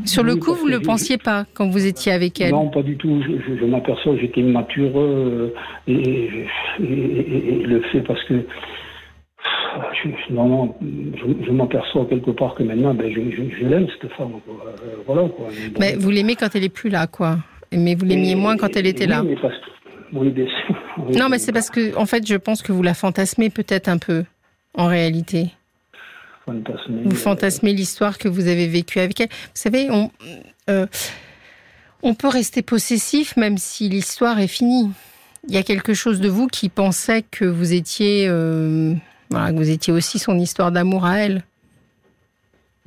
Sur 0.05 0.24
le 0.24 0.34
Oui, 0.34 0.39
coup, 0.39 0.53
vous 0.53 0.67
ne 0.70 0.77
le 0.77 0.82
pensiez 0.82 1.17
pas 1.17 1.46
quand 1.53 1.67
vous 1.67 1.86
étiez 1.86 2.13
avec 2.13 2.39
elle. 2.39 2.51
Non, 2.51 2.70
pas 2.70 2.82
du 2.82 2.96
tout. 2.96 3.22
Je, 3.22 3.34
je- 3.53 3.60
je 3.60 3.65
m'aperçois 3.65 4.13
que 4.15 4.22
j'étais 4.22 4.39
immature 4.41 4.91
euh, 4.98 5.53
et, 5.88 5.94
et- 5.94 6.48
et- 6.84 7.62
et 7.62 7.63
le 7.65 7.82
fait 7.91 8.00
parce 8.01 8.24
que. 8.24 8.46
non, 10.29 10.48
non, 10.48 10.75
je, 11.46 11.51
m'aperçois 11.51 12.05
quelque 12.05 12.32
part 12.32 12.55
que 12.55 12.63
maintenant, 12.63 12.94
ben, 12.94 13.12
je, 13.12 13.65
l'aime, 13.65 13.88
cette 14.01 14.12
femme. 14.13 14.32
quoi. 14.46 14.65
Euh, 14.67 14.96
voilà, 15.05 15.27
quoi. 15.29 15.48
Bon. 15.48 15.79
Mais 15.79 15.96
vous 15.98 16.10
l'aimez 16.12 16.36
quand 16.36 16.55
elle 16.55 16.63
est 16.63 16.70
plus 16.70 16.89
là, 16.89 17.08
quoi. 17.08 17.38
Mais 17.74 17.96
vous 17.96 18.05
l'aimiez 18.05 18.36
moins 18.36 18.55
quand 18.58 18.74
elle 18.77 18.88
était 18.88 19.03
oui, 19.03 19.10
là. 19.10 19.24
mais 19.24 19.36
parce 19.41 19.53
que- 19.55 20.15
oui, 20.17 20.29
bien 20.29 20.46
sûr. 20.46 20.75
Oui, 21.10 21.17
Non, 21.17 21.27
mais 21.29 21.39
c'est 21.39 21.51
parce 21.51 21.70
que, 21.70 21.94
en 21.98 22.05
fait, 22.05 22.25
je 22.25 22.36
pense 22.36 22.62
que 22.62 22.72
vous 22.72 22.84
la 22.84 22.94
fantasmez 22.94 23.50
peut-être 23.50 23.89
un 23.89 23.98
peu, 23.98 24.24
en 24.75 24.88
réalité. 24.88 25.48
Vous 26.47 27.15
fantasmez 27.15 27.73
l'histoire 27.73 28.17
que 28.17 28.27
vous 28.27 28.47
avez 28.47 28.67
vécue 28.67 28.99
avec 28.99 29.19
elle. 29.19 29.29
Vous 29.29 29.49
savez, 29.53 29.89
on, 29.89 30.11
euh, 30.69 30.85
on 32.03 32.13
peut 32.13 32.27
rester 32.27 32.61
possessif 32.61 33.35
même 33.35 33.57
si 33.57 33.89
l'histoire 33.89 34.39
est 34.39 34.47
finie. 34.47 34.91
Il 35.47 35.53
y 35.53 35.57
a 35.57 35.63
quelque 35.63 35.93
chose 35.93 36.19
de 36.21 36.29
vous 36.29 36.47
qui 36.47 36.69
pensait 36.69 37.23
que 37.23 37.45
vous 37.45 37.73
étiez, 37.73 38.27
euh, 38.27 38.93
voilà, 39.29 39.51
que 39.51 39.57
vous 39.57 39.69
étiez 39.69 39.93
aussi 39.93 40.19
son 40.19 40.37
histoire 40.37 40.71
d'amour 40.71 41.05
à 41.05 41.17
elle. 41.19 41.43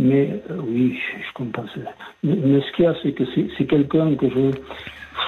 Mais 0.00 0.40
euh, 0.50 0.60
oui, 0.62 0.96
je, 1.26 1.32
comprends. 1.34 1.66
Mais, 2.22 2.36
mais 2.36 2.60
ce 2.60 2.76
qu'il 2.76 2.84
y 2.84 2.88
a, 2.88 2.94
c'est 3.02 3.12
que 3.12 3.24
c'est 3.56 3.66
quelqu'un 3.66 4.14
que 4.14 4.28
je. 4.28 4.50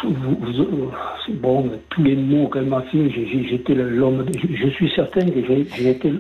Vous- 0.05 0.39
vous- 0.41 0.93
bon, 1.35 1.71
tous 1.91 2.03
les 2.03 2.17
mots 2.17 2.49
qu'elle 2.49 2.67
m'a 2.67 2.83
fait, 2.83 3.11
j'étais 3.11 3.75
l'homme. 3.75 4.25
Je, 4.53 4.69
suis 4.69 4.91
certain 4.91 5.27
que 5.27 5.41
j'ai 5.47 5.91
été 5.91 6.13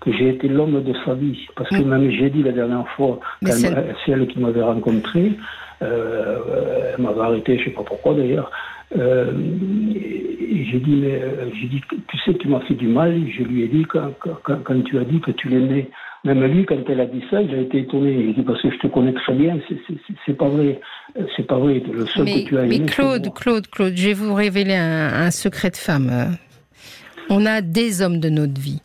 que 0.00 0.12
j'ai 0.12 0.28
été 0.28 0.48
l'homme 0.48 0.82
de 0.82 0.92
sa 1.04 1.14
vie, 1.14 1.46
parce 1.56 1.68
que 1.70 1.82
même 1.82 2.08
j'ai 2.10 2.30
dit 2.30 2.42
la 2.42 2.52
dernière 2.52 2.86
fois, 2.90 3.18
c'est- 3.52 4.12
elle 4.12 4.26
qui 4.28 4.38
m'avait 4.38 4.62
rencontré, 4.62 5.32
euh, 5.82 6.38
elle 6.96 7.02
m'avait 7.04 7.20
arrêté, 7.20 7.58
je 7.58 7.64
sais 7.64 7.70
pas 7.70 7.82
pourquoi 7.82 8.14
d'ailleurs. 8.14 8.50
Euh, 8.96 9.32
j'ai 10.70 10.78
dit, 10.78 10.96
mais 11.02 11.20
euh, 11.22 11.50
j'ai 11.60 11.66
dit, 11.68 11.80
tu 12.08 12.18
sais, 12.18 12.34
tu 12.34 12.48
m'as 12.48 12.60
fait 12.60 12.74
du 12.74 12.86
mal. 12.86 13.20
Je 13.28 13.42
lui 13.42 13.62
ai 13.64 13.68
dit 13.68 13.84
quand, 13.84 14.12
quand, 14.20 14.62
quand 14.64 14.82
tu 14.84 14.98
as 14.98 15.04
dit 15.04 15.20
que 15.20 15.30
tu 15.32 15.48
l'aimais. 15.48 15.88
Même 16.34 16.44
lui, 16.44 16.66
quand 16.66 16.76
elle 16.88 17.00
a 17.00 17.06
dit 17.06 17.22
ça, 17.30 17.40
il 17.40 17.54
a 17.54 17.58
été 17.58 17.78
étonné. 17.80 18.12
Il 18.12 18.34
dit 18.34 18.42
parce 18.42 18.60
que 18.60 18.70
je 18.70 18.76
te 18.78 18.86
connais 18.86 19.14
très 19.14 19.32
bien. 19.34 19.58
C'est- 20.26 20.32
pas 20.34 20.48
vrai. 20.48 20.80
C'est 21.36 21.46
pas 21.46 21.58
vrai. 21.58 21.82
Le 21.90 22.06
seul 22.06 22.24
Mais, 22.24 22.44
que 22.44 22.48
tu 22.48 22.58
as 22.58 22.62
mais 22.62 22.76
aimé. 22.76 22.84
c'est 22.88 22.94
Claude. 22.94 23.34
Claude, 23.34 23.66
Claude, 23.68 23.92
je 23.96 24.06
vais 24.08 24.14
vous 24.14 24.34
révéler 24.34 24.74
un, 24.74 25.12
un 25.14 25.30
secret 25.30 25.70
de 25.70 25.76
femme. 25.76 26.36
On 27.30 27.46
a 27.46 27.60
des 27.62 28.02
hommes 28.02 28.20
de 28.20 28.28
notre 28.28 28.60
vie. 28.60 28.80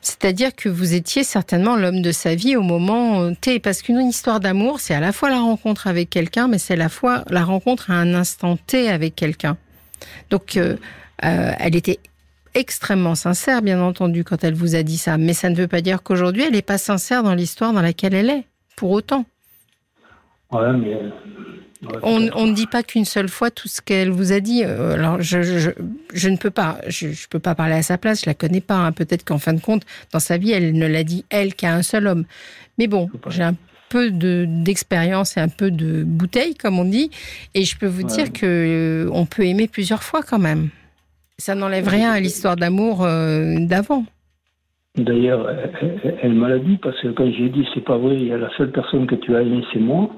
C'est-à-dire 0.00 0.54
que 0.56 0.68
vous 0.68 0.94
étiez 0.94 1.22
certainement 1.22 1.76
l'homme 1.76 2.02
de 2.02 2.10
sa 2.10 2.34
vie 2.34 2.56
au 2.56 2.62
moment 2.62 3.32
T. 3.34 3.60
Parce 3.60 3.82
qu'une 3.82 4.00
histoire 4.00 4.40
d'amour, 4.40 4.80
c'est 4.80 4.94
à 4.94 5.00
la 5.00 5.12
fois 5.12 5.30
la 5.30 5.38
rencontre 5.40 5.86
avec 5.86 6.10
quelqu'un, 6.10 6.48
mais 6.48 6.58
c'est 6.58 6.74
à 6.74 6.76
la 6.76 6.88
fois 6.88 7.24
la 7.30 7.44
rencontre 7.44 7.90
à 7.90 7.94
un 7.94 8.14
instant 8.14 8.56
T 8.66 8.88
avec 8.88 9.14
quelqu'un. 9.14 9.56
Donc, 10.30 10.56
euh, 10.56 10.76
euh, 11.24 11.52
elle 11.60 11.76
était 11.76 12.00
extrêmement 12.54 13.14
sincère, 13.14 13.62
bien 13.62 13.80
entendu, 13.80 14.24
quand 14.24 14.44
elle 14.44 14.54
vous 14.54 14.74
a 14.74 14.82
dit 14.82 14.98
ça. 14.98 15.16
Mais 15.18 15.32
ça 15.34 15.50
ne 15.50 15.54
veut 15.56 15.68
pas 15.68 15.80
dire 15.80 16.02
qu'aujourd'hui, 16.02 16.42
elle 16.44 16.52
n'est 16.52 16.62
pas 16.62 16.78
sincère 16.78 17.22
dans 17.22 17.34
l'histoire 17.34 17.72
dans 17.72 17.82
laquelle 17.82 18.14
elle 18.14 18.30
est, 18.30 18.44
pour 18.76 18.90
autant. 18.90 19.24
Ouais, 20.50 20.72
mais. 20.74 20.94
ouais, 20.94 21.98
On, 22.02 22.46
ne 22.46 22.52
dit 22.52 22.66
pas 22.66 22.82
qu'une 22.82 23.04
seule 23.06 23.28
fois 23.28 23.50
tout 23.50 23.68
ce 23.68 23.80
qu'elle 23.80 24.10
vous 24.10 24.32
a 24.32 24.40
dit. 24.40 24.62
Euh, 24.64 24.94
Alors, 24.94 25.20
je, 25.22 25.42
je, 25.42 26.28
ne 26.28 26.36
peux 26.36 26.50
pas, 26.50 26.78
je, 26.88 27.10
je 27.10 27.26
peux 27.28 27.38
pas 27.38 27.54
parler 27.54 27.74
à 27.74 27.82
sa 27.82 27.96
place. 27.98 28.20
Je 28.22 28.26
la 28.26 28.34
connais 28.34 28.60
pas. 28.60 28.76
hein. 28.76 28.92
Peut-être 28.92 29.24
qu'en 29.24 29.38
fin 29.38 29.54
de 29.54 29.60
compte, 29.60 29.84
dans 30.12 30.20
sa 30.20 30.36
vie, 30.36 30.50
elle 30.52 30.72
ne 30.74 30.86
l'a 30.86 31.04
dit 31.04 31.24
elle 31.30 31.54
qu'à 31.54 31.72
un 31.74 31.82
seul 31.82 32.06
homme. 32.06 32.24
Mais 32.78 32.86
bon, 32.86 33.10
j'ai 33.28 33.42
un 33.42 33.54
peu 33.88 34.10
de 34.10 34.46
d'expérience 34.48 35.36
et 35.36 35.40
un 35.40 35.48
peu 35.48 35.70
de 35.70 36.02
bouteille, 36.02 36.54
comme 36.54 36.78
on 36.78 36.84
dit, 36.84 37.10
et 37.54 37.64
je 37.64 37.76
peux 37.76 37.86
vous 37.86 38.02
Ouais. 38.02 38.06
dire 38.14 38.32
que 38.32 38.46
euh, 39.06 39.10
on 39.12 39.26
peut 39.26 39.44
aimer 39.44 39.68
plusieurs 39.68 40.02
fois 40.02 40.22
quand 40.22 40.38
même. 40.38 40.70
Ça 41.42 41.56
n'enlève 41.56 41.88
rien 41.88 42.12
à 42.12 42.20
l'histoire 42.20 42.54
d'amour 42.54 43.02
euh, 43.04 43.56
d'avant. 43.58 44.04
D'ailleurs, 44.96 45.50
elle, 45.50 46.18
elle- 46.22 46.34
m'a 46.34 46.48
l'a 46.48 46.60
dit 46.60 46.76
parce 46.80 47.00
que 47.00 47.08
quand 47.08 47.28
j'ai 47.36 47.48
dit 47.48 47.66
c'est 47.74 47.80
pas 47.84 47.98
vrai, 47.98 48.16
la 48.16 48.48
seule 48.56 48.70
personne 48.70 49.08
que 49.08 49.16
tu 49.16 49.34
as 49.34 49.42
aimée, 49.42 49.64
c'est 49.72 49.80
moi. 49.80 50.08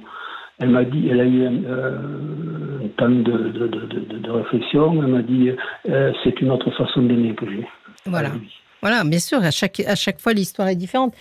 Elle 0.58 0.68
m'a 0.68 0.84
dit, 0.84 1.08
elle 1.10 1.20
a 1.20 1.24
eu 1.24 1.46
un, 1.46 1.64
euh, 1.64 2.84
un 2.84 2.88
temps 2.98 3.08
de, 3.08 3.22
de, 3.58 3.66
de, 3.68 3.80
de- 3.86 4.18
de 4.18 4.30
réflexion. 4.30 5.02
Elle 5.02 5.08
m'a 5.08 5.22
dit, 5.22 5.50
euh, 5.88 6.12
c'est 6.22 6.38
une 6.42 6.50
autre 6.50 6.70
façon 6.72 7.00
d'aimer 7.02 7.34
que 7.34 7.46
j'ai. 7.50 7.66
Voilà. 8.04 8.32
Ah. 8.34 8.38
Voilà, 8.82 9.02
bien 9.04 9.18
sûr, 9.18 9.38
à 9.42 9.50
chaque, 9.50 9.80
à 9.80 9.94
chaque 9.94 10.20
fois, 10.20 10.34
l'histoire 10.34 10.68
est 10.68 10.76
différente. 10.76 11.14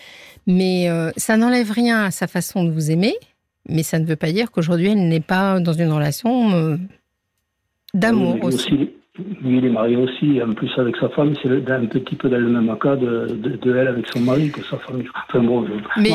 Mais 0.48 0.89
euh, 0.89 1.12
ça 1.15 1.38
n'enlève 1.38 1.72
rien 1.72 2.03
à 2.03 2.12
sa 2.12 2.27
façon 2.27 2.65
de 2.65 2.72
vous 2.72 2.91
aimer, 2.91 3.13
mais 3.69 3.83
ça 3.83 4.00
ne 4.00 4.05
veut 4.05 4.17
pas 4.17 4.33
dire 4.33 4.51
qu'aujourd'hui, 4.51 4.89
elle 4.89 5.07
n'est 5.07 5.22
pas 5.22 5.62
dans 5.62 5.72
une 5.72 5.93
relation 5.93 6.51
euh, 6.51 6.75
d'amour 7.93 8.36
Lui 8.36 8.41
aussi. 8.48 8.89
Lui, 9.43 9.60
il 9.60 9.65
est 9.65 9.70
marié 9.70 9.96
aussi, 9.96 10.41
en 10.41 10.53
plus 10.53 10.72
avec 10.75 10.96
sa 10.98 11.08
femme, 11.10 11.34
c'est 11.43 11.48
un 11.72 11.86
petit 11.86 12.15
peu 12.15 12.29
dans 12.29 12.38
le 12.39 12.50
même 12.50 12.75
cas 12.82 12.96
de, 12.96 13.27
de, 13.32 13.58
de 13.58 13.75
elle 13.77 13.88
avec 13.89 14.08
son 14.08 14.22
mari 14.22 14.50
que 14.50 14.62
sa 14.63 14.75
femme. 14.79 15.03
Enfin 15.29 15.39
bon, 15.43 15.63
je- 15.67 16.01
Mais 16.01 16.10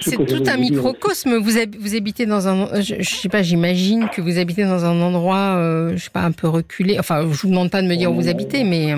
c'est- 0.00 0.10
ce 0.10 0.16
tout 0.16 0.42
un 0.50 0.56
microcosme. 0.56 1.36
Vous, 1.36 1.56
hab- 1.56 1.76
vous 1.78 1.94
habitez 1.94 2.26
dans 2.26 2.48
un, 2.48 2.66
je, 2.82 2.96
je 2.98 3.08
sais 3.08 3.28
pas, 3.28 3.44
j'imagine 3.44 4.08
que 4.08 4.20
vous 4.20 4.36
habitez 4.40 4.64
dans 4.64 4.84
un 4.84 5.00
endroit, 5.00 5.54
euh, 5.58 5.92
je 5.92 5.98
sais 6.02 6.10
pas, 6.10 6.22
un 6.24 6.32
peu 6.32 6.48
reculé. 6.48 6.98
Enfin, 6.98 7.20
je 7.22 7.40
vous 7.42 7.50
demande 7.50 7.70
pas 7.70 7.82
de 7.82 7.86
me 7.86 7.94
dire 7.94 8.10
où 8.10 8.16
vous 8.16 8.28
habitez, 8.28 8.64
mais 8.64 8.94
euh, 8.94 8.96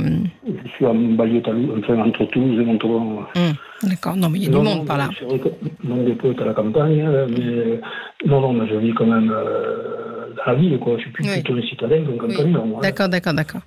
Je 0.65 0.71
suis 0.71 0.87
en 0.87 0.95
banlieue, 0.95 1.43
enfin, 1.79 1.99
entre 1.99 2.25
Toulouse 2.31 2.59
et 2.59 2.65
Montauban. 2.65 3.19
hum, 3.37 3.53
d'accord. 3.89 4.17
Non, 4.17 4.29
mais 4.31 4.39
il 4.39 4.45
y 4.45 4.47
a 4.47 4.51
du 4.51 4.57
monde 4.57 4.65
non, 4.79 4.85
par 4.85 4.99
là. 4.99 5.09
C'est 5.19 5.25
vrai 5.25 5.39
que 5.39 5.49
mon 5.85 6.05
dépôt 6.05 6.33
est 6.33 6.41
à 6.41 6.45
la 6.47 6.55
campagne, 6.55 7.01
euh, 7.07 7.27
mais 7.29 7.81
non, 8.29 8.41
non, 8.41 8.53
mais 8.53 8.69
je 8.69 8.77
vis 8.77 8.95
quand 8.95 9.07
même 9.07 9.31
euh, 9.31 10.31
dans 10.37 10.53
la 10.53 10.55
ville, 10.59 10.79
quoi. 10.79 10.95
Je 10.97 11.03
suis 11.03 11.11
plus 11.11 11.25
Oui. 11.25 11.33
plutôt 11.43 11.55
un 11.55 11.63
citadin 11.63 12.05
qu'un 12.05 12.27
Oui. 12.27 12.55
D'accord, 12.83 13.09
d'accord, 13.09 13.35
d'accord. 13.35 13.61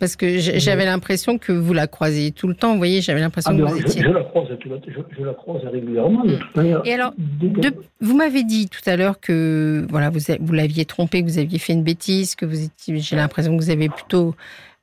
Parce 0.00 0.16
que 0.16 0.38
j'avais 0.38 0.84
l'impression 0.84 1.38
que 1.38 1.52
vous 1.52 1.72
la 1.72 1.86
croisiez 1.86 2.30
tout 2.32 2.48
le 2.48 2.54
temps. 2.54 2.72
Vous 2.72 2.78
voyez, 2.78 3.00
j'avais 3.00 3.20
l'impression 3.20 3.52
Ah, 3.54 3.56
que 3.56 3.62
vous 3.62 3.76
je, 3.78 3.82
étiez. 3.82 4.02
je 4.02 4.08
la 4.08 4.22
croise, 4.24 4.46
je, 4.50 4.90
je 5.18 5.24
la 5.24 5.32
croise 5.34 5.62
régulièrement, 5.72 6.24
de 6.24 6.36
toute 6.36 6.56
manière. 6.56 6.80
Et 6.84 6.92
alors, 6.94 7.12
De- 7.18 7.72
vous 8.00 8.16
m'avez 8.16 8.44
dit 8.44 8.68
tout 8.68 8.88
à 8.88 8.96
l'heure 8.96 9.18
que 9.20 9.86
voilà, 9.90 10.10
vous, 10.10 10.20
vous 10.40 10.52
l'aviez 10.52 10.84
trompé, 10.84 11.22
que 11.22 11.28
vous 11.28 11.38
aviez 11.38 11.58
fait 11.58 11.72
une 11.72 11.82
bêtise, 11.84 12.34
que 12.36 12.46
vous 12.46 12.64
étiez. 12.64 12.98
J'ai 12.98 13.16
l'impression 13.16 13.56
que 13.56 13.62
vous 13.62 13.70
avez 13.70 13.88
plutôt 13.88 14.34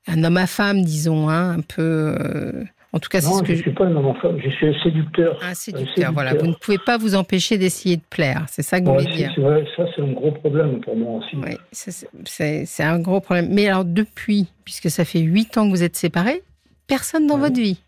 un 0.07 0.23
homme 0.23 0.37
à 0.37 0.47
femme, 0.47 0.83
disons, 0.83 1.29
hein, 1.29 1.57
un 1.57 1.61
peu. 1.61 1.81
euh, 2.19 2.63
en 2.95 2.99
tout 2.99 3.09
cas, 3.09 3.19
c'est 3.19 3.31
ce 3.33 3.43
que 3.43 3.53
je 3.53 3.61
suis 3.61 3.73
pas 3.73 3.85
un 3.85 3.95
homme 3.95 4.05
enfant, 4.07 4.29
je 4.41 4.49
suis 4.49 4.67
un 4.67 4.79
séducteur. 4.81 5.37
Un 5.43 5.49
Un 5.49 5.53
séducteur, 5.53 6.13
voilà. 6.13 6.33
Vous 6.33 6.47
ne 6.47 6.53
pouvez 6.53 6.77
pas 6.77 6.97
vous 6.97 7.13
empêcher 7.15 7.57
d'essayer 7.57 7.97
de 7.97 8.01
plaire. 8.09 8.45
C'est 8.47 8.61
ça 8.61 8.79
que 8.79 8.85
vous 8.85 8.93
voulez 8.93 9.05
dire. 9.13 9.31
c'est 9.35 9.41
vrai, 9.41 9.65
ça, 9.75 9.83
c'est 9.93 10.01
un 10.01 10.13
gros 10.13 10.31
problème 10.31 10.79
pour 10.79 10.95
moi 10.95 11.19
aussi. 11.19 11.35
Oui, 11.35 11.57
c'est- 11.73 12.83
un 12.83 12.99
gros 12.99 13.19
problème. 13.19 13.49
Mais 13.51 13.67
alors, 13.67 13.83
depuis, 13.83 14.47
puisque 14.63 14.89
ça 14.89 15.03
fait 15.03 15.19
huit 15.19 15.57
ans 15.57 15.65
que 15.65 15.71
vous 15.71 15.83
êtes 15.83 15.97
séparés, 15.97 16.41
personne 16.87 17.27
dans 17.27 17.35
Ouais. 17.35 17.41
votre 17.49 17.55
vie? 17.59 17.81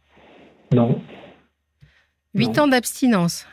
Non, 0.73 0.99
Huit 2.35 2.57
Non. 2.57 2.63
ans 2.63 2.67
d'abstinence. 2.67 3.47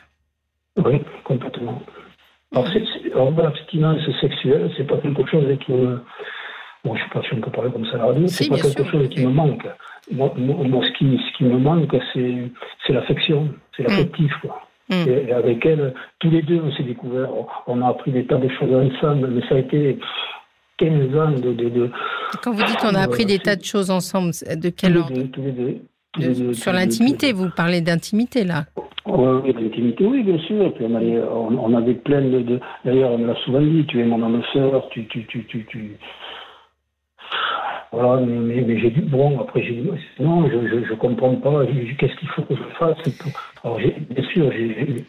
oui, 0.77 1.01
complètement. 1.23 1.81
Alors, 2.53 2.67
l'abstinence 3.37 4.01
sexuelle, 4.21 4.69
c'est 4.77 4.85
pas 4.85 4.97
quelque 4.97 5.25
chose 5.31 5.45
qui 5.65 5.71
me. 5.71 6.01
Bon, 6.85 6.95
je 6.95 7.01
sais 7.01 7.09
pas 7.11 7.21
si 7.23 7.33
on 7.33 7.41
peut 7.41 7.49
parler 7.51 7.71
comme 7.71 7.85
ça 7.87 7.95
à 7.95 7.97
la 7.97 8.05
radio, 8.05 8.27
Si, 8.27 8.43
c'est 8.43 8.49
pas 8.49 8.55
quelque 8.57 8.83
sûr. 8.83 8.91
chose 8.91 9.09
qui 9.09 9.25
me 9.25 9.31
manque. 9.31 9.65
Moi, 10.11 10.31
moi, 10.37 10.55
moi, 10.67 10.85
ce, 10.85 10.91
qui, 10.91 11.17
ce 11.17 11.37
qui 11.37 11.43
me 11.45 11.57
manque, 11.57 11.95
c'est 12.13 12.93
l'affection, 12.93 13.49
c'est 13.75 13.83
l'affectif, 13.83 14.31
quoi. 14.41 14.61
Mm. 14.89 14.93
Et, 15.07 15.25
et 15.29 15.33
avec 15.33 15.65
elle, 15.65 15.95
tous 16.19 16.29
les 16.29 16.43
deux, 16.43 16.61
on 16.63 16.71
s'est 16.73 16.83
découvert, 16.83 17.27
on, 17.65 17.81
a 17.81 17.87
appris 17.89 18.11
des 18.11 18.25
tas 18.27 18.37
de 18.37 18.47
choses 18.49 18.71
ensemble, 18.71 19.29
mais 19.31 19.41
ça 19.49 19.55
a 19.55 19.57
été 19.57 19.97
15 20.77 21.15
ans 21.17 21.31
de. 21.31 21.53
de, 21.53 21.69
de 21.69 21.91
Quand 22.43 22.51
vous 22.51 22.61
dites 22.63 22.77
qu'on 22.77 22.93
a 22.93 23.01
appris 23.01 23.25
des 23.25 23.39
tas 23.39 23.55
de 23.55 23.63
choses 23.63 23.89
ensemble, 23.89 24.29
de 24.31 24.69
tous 24.69 24.75
quel 24.77 24.93
les 24.93 24.99
ordre 24.99 25.13
deux, 25.13 25.27
tous 25.29 25.41
les 25.41 25.51
deux. 25.53 25.77
tous 26.13 26.21
De- 26.21 26.53
Sur 26.53 26.71
tous 26.71 26.77
l'intimité, 26.77 27.31
tous 27.31 27.37
vous 27.37 27.49
parlez 27.49 27.81
d'intimité 27.81 28.43
là. 28.43 28.65
Oui, 29.07 29.41
oui, 29.43 29.53
l'intimité, 29.59 30.05
oui, 30.05 30.23
bien 30.23 30.37
sûr. 30.39 30.73
Puis 30.75 30.85
on, 30.87 30.95
avait, 30.95 31.19
on, 31.31 31.57
on 31.63 31.75
avait 31.77 31.93
plein 31.95 32.21
de. 32.21 32.41
de- 32.41 32.59
D'ailleurs, 32.83 33.11
on 33.11 33.17
me 33.17 33.27
l'a 33.27 33.35
souvent 33.43 33.61
dit 33.61 33.85
tu 33.87 33.99
es 33.99 34.03
mon 34.05 34.21
âme 34.23 34.41
sœur, 34.53 34.87
tu. 34.89 35.05
tu, 35.07 35.25
tu, 35.25 35.45
tu, 35.45 35.65
tu... 35.65 35.97
Voilà, 37.91 38.21
mais, 38.25 38.35
mais, 38.35 38.61
mais 38.61 38.79
j'ai 38.79 38.89
dit, 38.89 39.01
bon, 39.01 39.39
après 39.39 39.63
j'ai 39.63 39.73
dit, 39.75 39.89
non, 40.19 40.49
je 40.49 40.67
je, 40.67 40.85
je 40.85 40.93
comprends 40.95 41.35
pas, 41.35 41.65
qu'est-ce 41.97 42.15
qu'il 42.17 42.27
faut 42.29 42.41
que 42.41 42.55
je 42.55 42.63
fasse 42.77 42.97
Alors, 43.63 43.77
bien 43.77 44.23
sûr, 44.29 44.51
j'ai 44.51 45.05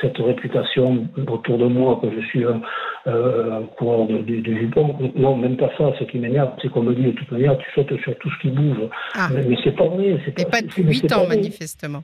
cette 0.00 0.18
réputation 0.18 1.06
autour 1.28 1.58
de 1.58 1.66
moi 1.66 2.00
que 2.02 2.08
je 2.10 2.26
suis 2.26 2.44
un, 2.44 2.60
euh, 3.06 3.60
un 3.60 3.62
coureur 3.76 4.06
de, 4.06 4.18
de, 4.18 4.40
de 4.40 4.54
jupons. 4.54 4.96
Non, 5.14 5.36
même 5.36 5.56
pas 5.56 5.70
ça, 5.78 5.92
ce 5.98 6.04
qui 6.04 6.18
m'énerve, 6.18 6.50
c'est 6.60 6.68
qu'on 6.68 6.82
me 6.82 6.94
dit, 6.94 7.02
de 7.02 7.10
toute 7.12 7.30
manière, 7.30 7.56
tu 7.58 7.70
sautes 7.74 7.96
sur 8.00 8.16
tout 8.18 8.30
ce 8.30 8.38
qui 8.42 8.50
bouge. 8.50 8.88
Ah. 9.14 9.28
Mais, 9.32 9.42
mais 9.48 9.56
c'est 9.62 9.76
pas 9.76 9.86
vrai. 9.86 10.18
c'est 10.24 10.36
Mais 10.38 10.44
pas 10.50 10.60
depuis 10.62 10.82
mais 10.84 10.92
8 10.92 10.98
c'est 11.00 11.12
ans, 11.14 11.22
pas 11.22 11.28
manifestement. 11.28 12.02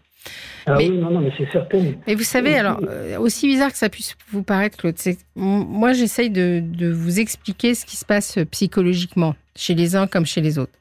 Ah 0.66 0.74
Mais- 0.76 0.88
oui, 0.90 0.98
non, 0.98 1.10
non, 1.10 1.20
mais 1.20 1.32
c'est 1.38 1.50
certain. 1.50 1.82
Mais 2.06 2.14
vous 2.14 2.22
savez, 2.24 2.54
alors, 2.56 2.80
euh, 2.88 3.18
aussi 3.18 3.46
bizarre 3.46 3.72
que 3.72 3.78
ça 3.78 3.88
puisse 3.88 4.14
vous 4.32 4.42
paraître, 4.42 4.76
Claude, 4.76 4.96
moi, 5.36 5.92
j'essaye 5.94 6.28
de, 6.30 6.60
de 6.62 6.90
vous 6.90 7.20
expliquer 7.20 7.74
ce 7.74 7.86
qui 7.86 7.96
se 7.96 8.04
passe 8.04 8.38
euh, 8.38 8.44
psychologiquement, 8.44 9.34
chez 9.56 9.74
les 9.74 9.96
uns 9.96 10.06
comme 10.06 10.26
chez 10.26 10.40
les 10.42 10.58
autres. 10.58 10.72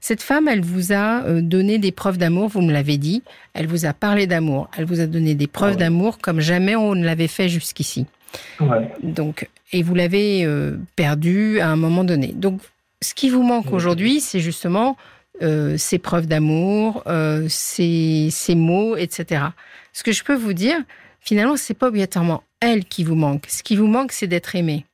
Cette 0.00 0.20
femme, 0.20 0.48
elle 0.48 0.60
vous 0.62 0.92
a 0.92 1.22
euh, 1.24 1.40
donné 1.40 1.78
des 1.78 1.92
preuves 1.92 2.18
d'amour, 2.18 2.48
vous 2.48 2.60
me 2.60 2.72
l'avez 2.72 2.98
dit. 2.98 3.22
Elle 3.54 3.68
vous 3.68 3.86
a 3.86 3.92
parlé 3.92 4.26
d'amour. 4.26 4.68
Elle 4.76 4.84
vous 4.84 5.00
a 5.00 5.06
donné 5.06 5.34
des 5.34 5.46
preuves 5.46 5.70
Ah 5.70 5.74
ouais. 5.74 5.78
d'amour 5.78 6.18
comme 6.18 6.40
jamais 6.40 6.74
on 6.76 6.94
ne 6.94 7.04
l'avait 7.04 7.28
fait 7.28 7.48
jusqu'ici. 7.48 8.06
Ouais. 8.60 8.90
Donc, 9.02 9.48
et 9.72 9.82
vous 9.82 9.94
l'avez 9.94 10.46
perdu 10.96 11.60
à 11.60 11.68
un 11.68 11.76
moment 11.76 12.02
donné. 12.04 12.28
Donc, 12.34 12.60
ce 13.00 13.14
qui 13.14 13.30
vous 13.30 13.42
manque 13.42 13.72
aujourd'hui, 13.72 14.20
c'est 14.20 14.40
justement 14.40 14.96
euh, 15.40 15.76
ces 15.78 15.98
preuves 15.98 16.26
d'amour, 16.26 17.02
euh, 17.06 17.46
ces, 17.48 18.28
ces 18.30 18.54
mots, 18.54 18.96
etc. 18.96 19.46
Ce 19.92 20.02
que 20.02 20.12
je 20.12 20.22
peux 20.24 20.34
vous 20.34 20.52
dire, 20.52 20.76
finalement, 21.20 21.56
c'est 21.56 21.74
pas 21.78 21.88
obligatoirement 21.88 22.42
elle 22.60 22.84
qui 22.84 23.02
vous 23.02 23.14
manque. 23.14 23.46
Ce 23.48 23.62
qui 23.62 23.76
vous 23.76 23.86
manque, 23.86 24.12
c'est 24.12 24.26
d'être 24.26 24.54
aimé. 24.54 24.84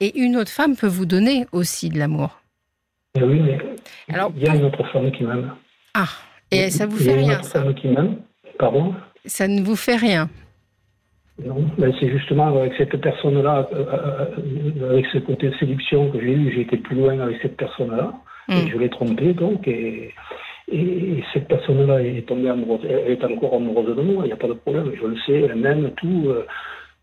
Et 0.00 0.18
une 0.18 0.36
autre 0.36 0.50
femme 0.50 0.76
peut 0.76 0.88
vous 0.88 1.06
donner 1.06 1.46
aussi 1.52 1.88
de 1.88 1.98
l'amour. 1.98 2.42
Mais 3.16 3.22
oui, 3.24 3.40
mais 3.40 3.58
Alors, 4.12 4.32
il 4.36 4.42
y 4.42 4.48
a 4.48 4.54
une 4.54 4.64
autre 4.64 4.84
femme 4.92 5.10
qui 5.12 5.24
m'aime. 5.24 5.52
Ah, 5.94 6.08
et 6.50 6.70
ça 6.70 6.86
vous 6.86 6.98
Il 7.00 7.06
y 7.06 7.08
a 7.10 7.12
fait 7.12 7.20
une 7.20 7.26
rien, 7.26 7.38
autre 7.38 7.44
ça 7.48 7.62
femme 7.62 7.74
qui 7.74 7.88
m'aime. 7.88 8.16
Pardon 8.58 8.94
Ça 9.26 9.48
ne 9.48 9.62
vous 9.62 9.76
fait 9.76 9.96
rien. 9.96 10.28
Non, 11.44 11.64
c'est 11.78 12.10
justement 12.10 12.48
avec 12.48 12.72
cette 12.76 12.96
personne-là, 13.00 13.68
euh, 13.72 13.84
euh, 14.80 14.90
avec 14.90 15.06
ce 15.12 15.18
côté 15.18 15.48
de 15.48 15.54
séduction 15.56 16.10
que 16.10 16.20
j'ai 16.20 16.32
eu, 16.32 16.52
j'ai 16.54 16.60
été 16.62 16.76
plus 16.76 16.96
loin 16.96 17.18
avec 17.20 17.38
cette 17.40 17.56
personne-là. 17.56 18.12
Mm. 18.48 18.52
Et 18.52 18.70
je 18.70 18.78
l'ai 18.78 18.90
trompée, 18.90 19.32
donc, 19.34 19.66
et, 19.68 20.10
et 20.70 21.22
cette 21.32 21.48
personne-là 21.48 22.02
est 22.02 22.26
tombée 22.26 22.48
amoureuse. 22.50 22.80
Elle 22.88 23.12
est 23.12 23.24
encore 23.24 23.54
amoureuse 23.54 23.96
de 23.96 24.02
moi, 24.02 24.24
il 24.24 24.28
n'y 24.28 24.32
a 24.32 24.36
pas 24.36 24.48
de 24.48 24.54
problème, 24.54 24.90
je 25.00 25.06
le 25.06 25.16
sais, 25.26 25.40
elle 25.50 25.56
m'aime, 25.56 25.90
tout. 25.96 26.24
euh, 26.26 26.44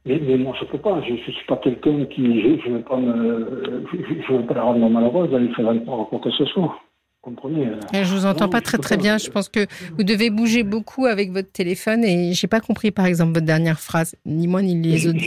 Mais, 0.06 0.20
mais 0.26 0.38
moi, 0.38 0.56
je 0.60 0.66
peux 0.66 0.78
pas. 0.78 1.02
Je, 1.08 1.14
je 1.16 1.32
suis 1.32 1.46
pas 1.46 1.58
quelqu'un 1.58 2.06
qui. 2.06 2.24
Je, 2.42 2.62
je 2.66 2.72
vais 2.74 2.80
pas 2.84 2.98
me. 2.98 3.84
Je, 3.92 3.98
je- 3.98 4.22
je 4.28 4.34
vais 4.34 4.44
pas 4.44 4.54
la 4.56 4.64
rendre 4.64 4.90
malheureuse, 4.90 5.34
aller 5.36 5.50
faire 5.54 5.68
encore 5.68 6.10
quoi 6.10 6.20
que 6.20 6.32
ce 6.32 6.46
soit. 6.46 6.74
Comprenez 7.22 7.68
euh? 7.68 8.04
Je 8.04 8.14
vous 8.16 8.26
entends 8.26 8.46
Non, 8.46 8.50
pas 8.50 8.62
très 8.62 8.78
très 8.78 8.96
pas. 8.96 9.02
bien. 9.02 9.18
Je 9.18 9.30
pense 9.30 9.50
que 9.50 9.68
vous 9.98 10.04
devez 10.04 10.30
bouger 10.30 10.64
beaucoup 10.64 11.06
avec 11.06 11.32
votre 11.32 11.52
téléphone 11.52 12.06
et 12.06 12.32
j'ai 12.34 12.48
pas 12.48 12.62
compris 12.62 12.92
par 12.92 13.06
exemple 13.08 13.34
votre 13.34 13.46
dernière 13.46 13.80
phrase, 13.80 14.16
ni 14.26 14.48
moi 14.48 14.62
ni 14.62 14.74
les 14.82 15.06
autres. 15.08 15.20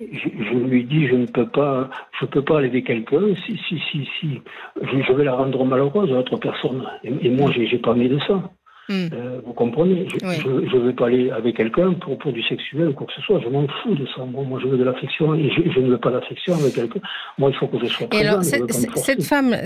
Je- 0.00 0.28
je- 0.38 0.54
lui 0.68 0.84
dis, 0.84 1.06
je 1.08 1.14
ne 1.16 1.26
peux 1.26 1.48
pas, 1.48 1.90
je 2.20 2.26
peux 2.26 2.42
pas 2.42 2.62
aider 2.62 2.82
quelqu'un 2.82 3.34
si, 3.46 3.58
si, 3.68 3.80
si, 3.90 4.08
si, 4.20 4.40
je, 4.80 5.02
je 5.02 5.12
vais 5.12 5.24
la 5.24 5.34
rendre 5.34 5.64
malheureuse 5.64 6.10
à 6.10 6.14
l'autre 6.14 6.36
personne. 6.36 6.84
Et, 7.02 7.26
et 7.26 7.30
moi, 7.30 7.50
j'ai, 7.52 7.78
pas 7.78 7.90
envie 7.90 8.08
de 8.08 8.18
ça. 8.20 8.50
Hmm. 8.88 9.08
Euh, 9.14 9.40
vous 9.46 9.54
comprenez? 9.54 10.06
Je, 10.10 10.26
Oui. 10.26 10.68
je, 10.70 10.76
vais 10.76 10.92
pas 10.92 11.06
aller 11.06 11.30
avec 11.30 11.56
quelqu'un 11.56 11.94
pour, 11.94 12.18
pour 12.18 12.32
du 12.32 12.42
sexuel 12.42 12.88
ou 12.88 12.92
quoi 12.92 13.06
que 13.06 13.14
ce 13.14 13.22
soit. 13.22 13.40
Je 13.40 13.48
m'en 13.48 13.66
fous 13.82 13.94
de 13.94 14.06
ça. 14.14 14.24
Moi, 14.26 14.44
moi 14.44 14.60
je 14.62 14.68
veux 14.68 14.76
de 14.76 14.84
l'affection 14.84 15.34
et 15.34 15.50
je, 15.50 15.80
ne 15.80 15.88
veux 15.88 15.98
pas 15.98 16.10
d'affection 16.10 16.54
avec 16.54 16.74
quelqu'un. 16.74 17.00
Moi, 17.38 17.50
il 17.50 17.56
faut 17.56 17.66
que 17.66 17.78
je 17.80 17.86
sois 17.86 18.06
Et 18.06 18.08
présent. 18.10 18.28
alors, 18.28 18.42
je 18.42 18.56
veux 18.60 18.68
cette, 18.68 19.22
femme, 19.22 19.56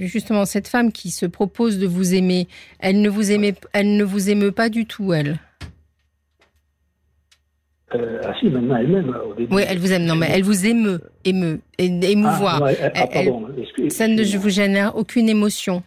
justement, 0.00 0.44
cette 0.44 0.68
femme 0.68 0.92
qui 0.92 1.10
se 1.10 1.26
propose 1.26 1.80
de 1.80 1.88
vous 1.88 2.14
aimer, 2.14 2.46
elle 2.78 3.02
ne 3.02 3.08
vous 3.08 3.32
aimait, 3.32 3.54
elle 3.72 3.96
ne 3.96 4.04
vous 4.04 4.30
aime 4.30 4.52
pas 4.52 4.68
du 4.68 4.86
tout, 4.86 5.12
elle? 5.12 5.38
Euh, 7.94 8.20
ah 8.24 8.34
si, 8.38 8.46
maintenant 8.50 8.76
elle-même, 8.76 9.14
au 9.30 9.34
début. 9.34 9.54
Oui, 9.54 9.62
elle 9.68 9.78
vous 9.78 9.92
aime. 9.92 10.04
Non, 10.04 10.14
mais 10.14 10.28
elle 10.30 10.42
vous 10.42 10.66
émeut, 10.66 11.00
émeut, 11.24 11.60
émouvoir. 11.78 12.62
Ah, 12.62 12.88
ah, 12.94 13.06
pardon. 13.12 13.46
excuse- 13.58 13.92
Ça 13.92 14.06
ne 14.08 14.22
vous 14.38 14.50
génère 14.50 14.94
aucune 14.96 15.28
émotion. 15.28 15.82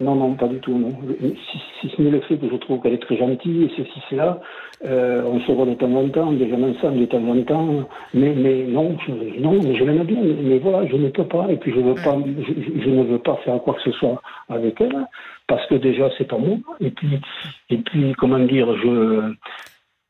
Non, 0.00 0.16
non, 0.16 0.34
pas 0.34 0.48
du 0.48 0.58
tout, 0.58 0.76
non. 0.76 0.90
Si, 1.20 1.58
si 1.80 1.94
ce 1.96 2.02
n'est 2.02 2.10
le 2.10 2.20
fait 2.22 2.36
que 2.36 2.48
je 2.50 2.56
trouve 2.56 2.80
qu'elle 2.82 2.94
est 2.94 2.98
très 3.02 3.16
gentille, 3.16 3.64
et 3.64 3.70
ceci, 3.76 4.00
cela, 4.10 4.40
euh, 4.84 5.22
on 5.24 5.38
se 5.40 5.52
voit 5.52 5.64
de 5.64 5.74
temps 5.74 5.94
en 5.94 6.08
temps, 6.08 6.28
on 6.30 6.32
déjeune 6.32 6.64
ensemble 6.64 6.98
de 6.98 7.04
temps 7.06 7.22
en 7.24 7.40
temps, 7.44 7.88
mais, 8.12 8.34
mais 8.34 8.64
non, 8.64 8.96
je, 9.06 9.40
non, 9.40 9.60
mais 9.62 9.76
je 9.76 9.84
l'aime 9.84 10.02
bien, 10.02 10.18
mais 10.42 10.58
voilà, 10.58 10.88
je 10.88 10.96
ne 10.96 11.08
peux 11.08 11.26
pas, 11.28 11.46
et 11.50 11.56
puis 11.56 11.70
je 11.72 11.78
veux 11.78 11.94
pas, 11.94 12.18
je, 12.26 12.82
je 12.82 12.90
ne 12.90 13.04
veux 13.04 13.18
pas 13.20 13.36
faire 13.44 13.62
quoi 13.62 13.74
que 13.74 13.82
ce 13.82 13.92
soit 13.92 14.20
avec 14.48 14.80
elle, 14.80 15.06
parce 15.46 15.64
que 15.68 15.76
déjà, 15.76 16.10
c'est 16.18 16.26
pas 16.26 16.38
moi, 16.38 16.56
et 16.80 16.90
puis, 16.90 17.20
et 17.70 17.76
puis, 17.78 18.12
comment 18.18 18.40
dire, 18.40 18.66
je, 18.82 19.34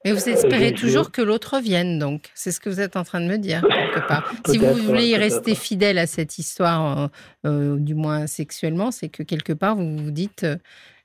Mais 0.04 0.12
vous 0.12 0.28
espérez 0.28 0.70
je- 0.74 0.80
toujours 0.80 1.10
que 1.12 1.22
l'autre 1.22 1.60
vienne, 1.60 1.98
donc. 1.98 2.30
C'est 2.34 2.50
ce 2.50 2.60
que 2.60 2.68
vous 2.68 2.80
êtes 2.80 2.96
en 2.96 3.04
train 3.04 3.20
de 3.20 3.26
me 3.26 3.36
dire, 3.38 3.62
quelque 3.94 4.06
part. 4.08 4.32
si 4.46 4.58
vous 4.58 4.74
voulez 4.74 5.06
y 5.08 5.16
rester 5.16 5.54
fidèle 5.54 5.98
à 5.98 6.06
cette 6.06 6.38
histoire, 6.38 6.98
euh, 6.98 7.06
euh, 7.46 7.76
du 7.78 7.94
moins 7.94 8.26
sexuellement, 8.26 8.90
c'est 8.90 9.08
que 9.08 9.22
quelque 9.22 9.52
part, 9.52 9.76
vous 9.76 9.96
vous 9.96 10.10
dites, 10.10 10.44
euh, 10.44 10.56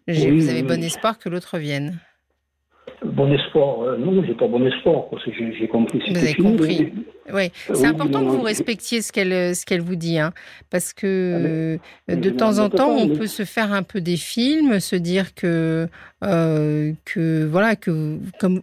Oui, 0.08 0.32
vous 0.40 0.50
avez 0.50 0.62
oui, 0.62 0.68
bon 0.68 0.82
espoir 0.84 1.20
que 1.20 1.30
l'autre 1.30 1.58
vienne. 1.60 2.00
bon 3.06 3.32
espoir, 3.32 3.82
euh, 3.84 3.98
non, 3.98 4.24
j'ai 4.26 4.34
pas 4.34 4.48
bon 4.48 4.66
espoir, 4.66 5.10
parce 5.12 5.24
que 5.26 5.32
j'ai 5.32 5.68
compris. 5.68 6.00
Vous 6.10 6.18
avez 6.18 6.34
fini, 6.34 6.48
compris. 6.58 6.92
mais- 6.96 7.34
Oui, 7.34 7.44
Euh, 7.70 7.74
c'est 7.76 7.82
oui, 7.82 7.86
important 7.88 8.22
non, 8.22 8.32
que 8.32 8.36
vous 8.38 8.42
respectiez 8.42 9.02
ce 9.02 9.12
qu'elle 9.12 9.54
ce 9.54 9.66
qu'elle 9.66 9.82
vous 9.82 9.98
dit, 9.98 10.18
hein, 10.18 10.32
parce 10.70 10.94
que 10.94 11.34
Ah, 11.36 11.40
mais- 11.40 11.50
euh, 11.50 11.78
mais 12.08 12.16
de 12.16 12.30
temps 12.30 12.58
en 12.60 12.70
temps, 12.70 12.96
pas, 12.96 13.04
on 13.04 13.10
peut 13.10 13.28
se 13.28 13.44
faire 13.44 13.74
un 13.74 13.84
peu 13.84 14.00
des 14.00 14.16
films, 14.18 14.80
se 14.80 14.96
dire 14.96 15.36
que 15.36 15.90
euh, 16.24 16.94
que 17.04 17.46
voilà 17.46 17.76
que 17.76 18.18
comme 18.40 18.62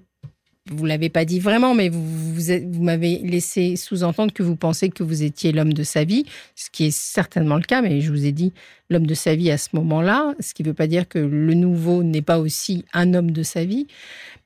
vous 0.70 0.86
l'avez 0.86 1.10
pas 1.10 1.26
dit 1.26 1.40
vraiment, 1.40 1.74
mais 1.74 1.90
vous 1.90 2.02
vous, 2.34 2.82
m'avez 2.82 3.18
laissé 3.18 3.76
sous-entendre 3.76 4.32
que 4.32 4.42
vous 4.42 4.56
pensez 4.56 4.88
que 4.88 5.02
vous 5.02 5.22
étiez 5.22 5.52
l'homme 5.52 5.74
de 5.74 5.82
sa 5.82 6.04
vie, 6.04 6.24
ce 6.54 6.70
qui 6.70 6.86
est 6.86 6.90
certainement 6.96 7.56
le 7.56 7.62
cas, 7.62 7.82
mais 7.82 8.00
je 8.00 8.10
vous 8.10 8.24
ai 8.24 8.32
dit 8.32 8.52
l'homme 8.88 9.06
de 9.06 9.12
sa 9.14 9.34
vie 9.34 9.50
à 9.50 9.58
ce 9.58 9.68
moment-là, 9.74 10.34
ce 10.40 10.54
qui 10.54 10.62
ne 10.62 10.68
veut 10.68 10.74
pas 10.74 10.86
dire 10.86 11.06
que 11.06 11.18
le 11.18 11.52
nouveau 11.54 12.02
n'est 12.02 12.22
pas 12.22 12.38
aussi 12.38 12.86
un 12.94 13.12
homme 13.12 13.30
de 13.30 13.42
sa 13.42 13.64
vie, 13.66 13.86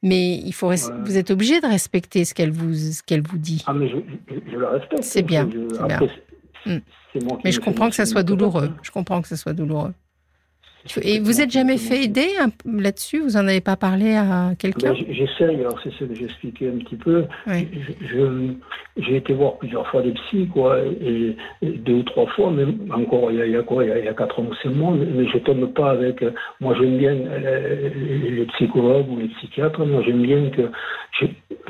mais 0.03 0.39
il 0.39 0.53
faut 0.53 0.69
Ouais. 0.69 0.77
vous 1.05 1.17
êtes 1.17 1.31
obligé 1.31 1.61
de 1.61 1.67
respecter 1.67 2.25
ce 2.25 2.35
qu'elle 2.35 2.51
vous 2.51 2.75
ce 2.75 3.03
qu'elle 3.03 3.23
vous 3.23 3.39
dit. 3.39 3.63
Ah, 3.67 3.73
mais 3.73 3.89
je, 3.89 3.97
je, 4.29 4.35
je 4.53 4.57
la 4.59 4.71
respecte. 4.71 5.03
C'est 5.05 5.23
bien, 5.23 5.49
Je- 5.53 5.77
après, 5.81 6.09
qui 6.65 6.81
Mais 7.45 7.53
je 7.53 7.61
comprends 7.61 7.89
que 7.89 7.95
ça 7.95 8.07
soit 8.07 8.25
douloureux. 8.25 8.71
Je 8.83 8.91
comprends 8.91 9.23
que 9.23 9.29
ça 9.29 9.37
soit 9.37 9.53
douloureux. 9.55 9.95
Et 11.03 11.19
vous 11.19 11.33
moi 11.33 11.41
êtes 11.43 11.49
qui 11.51 11.59
jamais 11.59 11.77
fait 11.79 12.05
aider 12.05 12.29
là-dessus? 12.65 13.21
Vous 13.21 13.37
en 13.37 13.47
avez 13.47 13.61
pas 13.61 13.77
parlé 13.77 14.15
à 14.15 14.53
quelqu'un? 14.59 14.93
Ben, 14.93 15.05
J'essaye, 15.11 15.57
alors 15.61 15.79
c'est 15.83 15.93
ce 15.93 16.05
que 16.05 16.15
j'expliquais 16.15 16.69
un 16.69 16.79
petit 16.79 16.97
peu. 16.97 17.25
Oui. 17.47 17.69
J'ai 18.97 19.17
été 19.17 19.33
voir 19.33 19.59
plusieurs 19.59 19.87
fois 19.89 20.03
des 20.03 20.11
psys, 20.13 20.49
quoi, 20.53 20.79
et, 20.81 21.37
et 21.63 21.67
deux 21.69 21.95
ou 21.95 22.03
trois 22.03 22.27
fois, 22.35 22.51
mais 22.51 22.65
encore 22.93 23.31
il 23.31 23.39
y 23.39 23.43
a, 23.43 23.47
il 23.47 23.53
y 23.53 23.57
a 23.57 23.63
quoi, 23.63 23.85
il 23.85 23.91
y 23.91 23.93
a, 23.93 23.99
il 24.01 24.05
y 24.05 24.09
a 24.09 24.13
quatre 24.15 24.41
ans 24.41 24.47
ou 24.51 24.55
cinq 24.61 24.75
mois, 24.75 24.93
mais, 24.97 25.25
je 25.29 25.39
tombe 25.39 25.73
pas 25.73 25.91
avec. 25.91 26.21
euh, 26.23 26.33
Moi 26.61 26.75
j'aime 26.81 26.99
bien 26.99 27.13
euh, 27.15 27.91
les, 27.95 28.31
les 28.31 28.45
psychologues 28.47 29.09
ou 29.09 29.19
les 29.19 29.29
psychiatres, 29.29 29.85
moi 29.87 30.03
j'aime 30.05 30.23
bien 30.23 30.51
que. 30.51 30.63
je- 31.21 31.27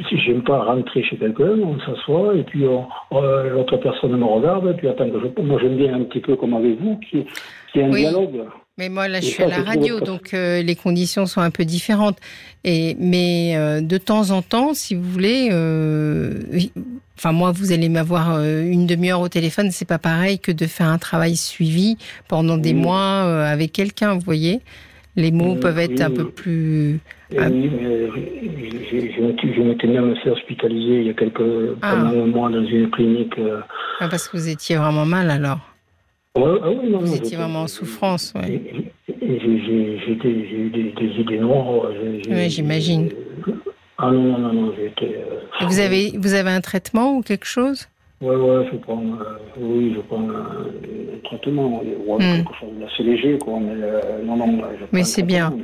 Si 0.08 0.16
j'aime 0.20 0.42
pas 0.42 0.62
rentrer 0.62 1.02
chez 1.02 1.16
quelqu'un, 1.16 1.58
on 1.62 1.78
s'assoit 1.80 2.34
et 2.34 2.44
puis 2.44 2.64
on- 2.66 2.86
euh, 3.12 3.50
l'autre 3.50 3.76
personne 3.76 4.16
me 4.16 4.24
regarde, 4.24 4.66
et 4.68 4.74
puis 4.74 4.88
attend 4.88 5.10
que 5.10 5.20
je. 5.20 5.42
Moi 5.42 5.58
j'aime 5.60 5.76
bien 5.76 5.94
un 5.94 6.04
petit 6.04 6.20
peu 6.20 6.34
comme 6.36 6.54
avec 6.54 6.80
vous, 6.80 6.96
qui, 7.10 7.26
qui 7.72 7.80
est 7.80 7.84
un 7.84 7.90
Oui. 7.90 8.00
dialogue. 8.00 8.40
Mais 8.78 8.88
moi, 8.88 9.08
là, 9.08 9.20
je 9.20 9.26
suis 9.26 9.42
à 9.42 9.48
la 9.48 9.62
radio, 9.62 9.98
donc 10.00 10.32
euh, 10.34 10.62
les 10.62 10.76
conditions 10.76 11.26
sont 11.26 11.40
un 11.40 11.50
peu 11.50 11.64
différentes. 11.64 12.16
Et 12.64 12.96
mais 13.00 13.54
euh, 13.56 13.80
de 13.80 13.98
temps 13.98 14.30
en 14.30 14.40
temps, 14.40 14.72
si 14.72 14.94
vous 14.94 15.02
voulez, 15.02 15.48
euh, 15.50 16.34
enfin 17.18 17.32
moi, 17.32 17.50
vous 17.50 17.72
allez 17.72 17.88
m'avoir 17.88 18.34
euh, 18.36 18.62
une 18.62 18.86
demi-heure 18.86 19.20
au 19.20 19.28
téléphone, 19.28 19.70
c'est 19.72 19.84
pas 19.84 19.98
pareil 19.98 20.38
que 20.38 20.52
de 20.52 20.66
faire 20.66 20.86
un 20.86 20.98
travail 20.98 21.34
suivi 21.36 21.96
pendant 22.28 22.56
des 22.56 22.72
Oui. 22.72 22.80
mois 22.80 23.24
euh, 23.26 23.52
avec 23.52 23.72
quelqu'un. 23.72 24.14
Vous 24.14 24.20
voyez, 24.24 24.60
les 25.16 25.32
mots 25.32 25.54
Oui, 25.54 25.60
peuvent 25.60 25.78
être 25.80 26.00
un 26.00 26.10
peu 26.10 26.28
plus. 26.30 27.00
Ah. 27.36 27.48
oui, 27.50 27.70
mais 27.80 28.06
je 28.92 29.60
m'étais- 29.60 29.86
même 29.88 30.14
fait 30.22 30.30
hospitaliser 30.30 31.00
il 31.00 31.06
y 31.08 31.10
a 31.10 31.14
quelques, 31.14 31.42
Ah. 31.82 31.94
pendant 31.96 32.22
un 32.22 32.26
mois 32.26 32.48
dans 32.48 32.64
une 32.64 32.90
clinique. 32.90 33.34
euh, 33.38 33.60
Ah, 34.00 34.08
parce 34.08 34.28
que 34.28 34.36
vous 34.36 34.48
étiez 34.48 34.76
vraiment 34.76 35.04
mal 35.04 35.30
alors. 35.30 35.58
Ouais, 36.36 36.58
ah 36.62 36.68
oui, 36.70 36.90
non, 36.90 36.98
Vous 37.00 37.14
étiez 37.14 37.24
j'étais- 37.24 37.36
vraiment 37.36 37.62
en 37.62 37.68
souffrance, 37.68 38.32
ouais. 38.34 38.46
j'ai- 38.46 38.92
eu 40.56 40.70
des, 40.70 40.92
des 40.92 41.20
idées 41.20 41.38
noires. 41.38 41.90
j'ai- 41.92 42.30
Oui, 42.34 42.50
j'imagine. 42.50 43.10
Ah 43.98 44.10
non, 44.10 44.22
non, 44.22 44.38
non, 44.38 44.52
non, 44.52 44.72
été. 44.86 45.16
euh, 45.16 45.66
Vous 45.66 45.80
avez, 45.80 46.12
vous 46.16 46.34
avez 46.34 46.50
un 46.50 46.60
traitement 46.60 47.16
ou 47.16 47.22
quelque 47.22 47.46
chose? 47.46 47.88
Ouais, 48.20 48.34
ouais, 48.34 48.66
je 48.72 48.76
prends. 48.78 49.00
euh, 49.00 49.38
oui, 49.60 49.94
je 49.94 50.00
prends 50.00 50.18
un, 50.18 50.34
un 50.34 51.18
traitement. 51.22 51.80
ouais, 51.80 52.18
quelque 52.18 52.54
chose 52.58 52.70
d'assez 52.80 53.02
léger, 53.04 53.38
quoi. 53.38 53.60
Mais 53.60 53.74
euh, 53.80 54.24
non, 54.24 54.36
non, 54.36 54.60
Mais 54.92 55.04
c'est 55.04 55.22
bien. 55.22 55.54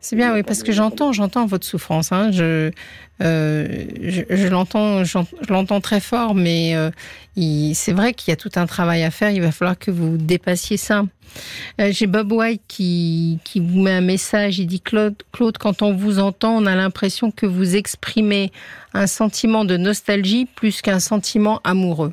C'est 0.00 0.14
bien, 0.14 0.32
oui, 0.32 0.44
parce 0.44 0.62
que 0.62 0.70
j'entends, 0.70 1.12
j'entends 1.12 1.46
votre 1.46 1.66
souffrance. 1.66 2.12
Hein. 2.12 2.30
Je, 2.30 2.70
euh, 3.20 3.66
je, 4.00 4.22
je 4.30 4.46
l'entends, 4.46 5.02
je 5.02 5.18
l'entends 5.50 5.80
très 5.80 5.98
fort, 5.98 6.36
mais 6.36 6.76
euh, 6.76 6.90
c'est 7.74 7.92
vrai 7.92 8.14
qu'il 8.14 8.30
y 8.30 8.32
a 8.32 8.36
tout 8.36 8.52
un 8.54 8.66
travail 8.66 9.02
à 9.02 9.10
faire. 9.10 9.30
Il 9.30 9.40
va 9.42 9.50
falloir 9.50 9.76
que 9.76 9.90
vous 9.90 10.16
dépassiez 10.18 10.76
ça. 10.76 11.02
Euh, 11.80 11.90
J'ai 11.92 12.06
Bob 12.06 12.32
White 12.32 12.62
qui, 12.68 13.38
qui 13.44 13.60
vous 13.60 13.80
met 13.80 13.92
un 13.92 14.00
message. 14.00 14.58
Il 14.58 14.66
dit 14.66 14.80
Claude, 14.80 15.14
Claude, 15.32 15.58
quand 15.58 15.82
on 15.82 15.94
vous 15.94 16.18
entend, 16.18 16.56
on 16.56 16.66
a 16.66 16.74
l'impression 16.74 17.30
que 17.30 17.46
vous 17.46 17.76
exprimez 17.76 18.52
un 18.94 19.06
sentiment 19.06 19.64
de 19.64 19.76
nostalgie 19.76 20.46
plus 20.46 20.82
qu'un 20.82 21.00
sentiment 21.00 21.60
amoureux. 21.64 22.12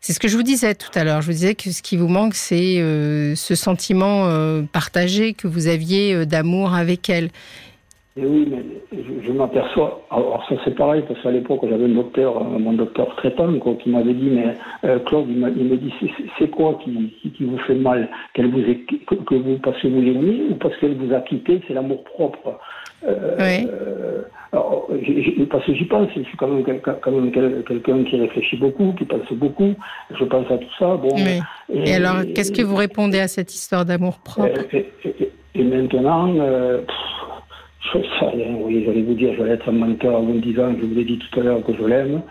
C'est 0.00 0.12
ce 0.12 0.20
que 0.20 0.28
je 0.28 0.36
vous 0.36 0.42
disais 0.42 0.74
tout 0.74 0.90
à 0.94 1.04
l'heure. 1.04 1.22
Je 1.22 1.26
vous 1.28 1.32
disais 1.32 1.54
que 1.54 1.70
ce 1.72 1.80
qui 1.80 1.96
vous 1.96 2.08
manque, 2.08 2.34
c'est 2.34 2.78
euh, 2.78 3.34
ce 3.36 3.54
sentiment 3.54 4.26
euh, 4.26 4.62
partagé 4.70 5.32
que 5.32 5.48
vous 5.48 5.66
aviez 5.66 6.26
d'amour 6.26 6.74
avec 6.74 7.08
elle. 7.08 7.30
Et 8.16 8.24
oui, 8.24 8.46
mais 8.48 8.62
je, 8.92 9.26
je 9.26 9.32
m'aperçois. 9.32 10.06
Alors 10.08 10.44
ça 10.48 10.54
c'est 10.64 10.76
pareil 10.76 11.02
parce 11.08 11.20
qu'à 11.20 11.32
l'époque 11.32 11.62
j'avais 11.68 11.84
un 11.86 11.88
docteur, 11.88 12.36
euh, 12.36 12.58
mon 12.60 12.72
docteur 12.74 13.12
traitant, 13.16 13.52
quoi, 13.58 13.74
qui 13.74 13.90
m'avait 13.90 14.14
dit 14.14 14.30
mais 14.30 14.54
euh, 14.84 15.00
Claude, 15.00 15.26
il, 15.28 15.36
me 15.38 15.76
dit 15.76 15.92
c'est- 16.38 16.48
quoi 16.50 16.78
qui, 16.84 17.12
qui, 17.20 17.30
qui 17.32 17.44
vous 17.44 17.58
fait 17.66 17.74
mal, 17.74 18.08
qu'elle 18.32 18.52
vous 18.52 18.60
que, 19.08 19.14
que 19.16 19.34
vous 19.34 19.58
parce 19.58 19.80
que 19.82 19.88
vous 19.88 20.00
l'aimiez 20.00 20.44
ou 20.50 20.54
parce 20.54 20.76
qu'elle 20.76 20.94
vous 20.94 21.12
a 21.12 21.20
quitté, 21.22 21.60
c'est 21.66 21.74
l'amour 21.74 22.04
propre? 22.04 22.56
Euh, 23.04 23.36
Oui. 23.40 23.68
euh, 23.68 24.22
alors, 24.52 24.88
parce 25.50 25.66
que 25.66 25.74
j'y 25.74 25.84
pense, 25.84 26.08
je 26.16 26.22
suis 26.22 26.36
quand 26.36 26.46
même, 26.46 26.62
quelqu'un- 26.64 26.96
quand 27.02 27.10
même 27.10 27.32
quel- 27.32 27.64
quelqu'un 27.66 28.04
qui 28.04 28.16
réfléchit 28.20 28.56
beaucoup, 28.58 28.94
qui 28.96 29.04
pense 29.06 29.30
beaucoup. 29.32 29.74
Je 30.16 30.24
pense 30.24 30.48
à 30.52 30.56
tout 30.58 30.72
ça. 30.78 30.94
Bon. 30.96 31.08
Oui. 31.16 31.40
Et 31.84 31.94
alors, 31.96 32.22
qu'est-ce 32.32 32.52
que 32.52 32.62
vous 32.62 32.76
répondez 32.76 33.18
à 33.18 33.26
cette 33.26 33.52
histoire 33.52 33.84
d'amour 33.84 34.20
propre? 34.20 34.48
Et, 34.72 34.86
et- 35.04 35.14
et- 35.24 35.32
et 35.56 35.64
maintenant, 35.64 36.32
pff, 36.32 36.86
je 37.92 37.98
sais 37.98 38.26
rien, 38.26 38.54
oui, 38.60 38.82
j'allais 38.84 39.02
vous 39.02 39.14
dire, 39.14 39.34
j'allais 39.36 39.52
être 39.52 39.68
un 39.68 39.72
menteur 39.72 40.16
en 40.16 40.22
vous 40.22 40.40
disant, 40.40 40.74
je 40.78 40.86
vous 40.86 40.94
l'ai 40.94 41.04
dit 41.04 41.18
tout 41.18 41.40
à 41.40 41.42
l'heure 41.42 41.62
que 41.64 41.74
je 41.74 41.84
l'aime, 41.84 42.22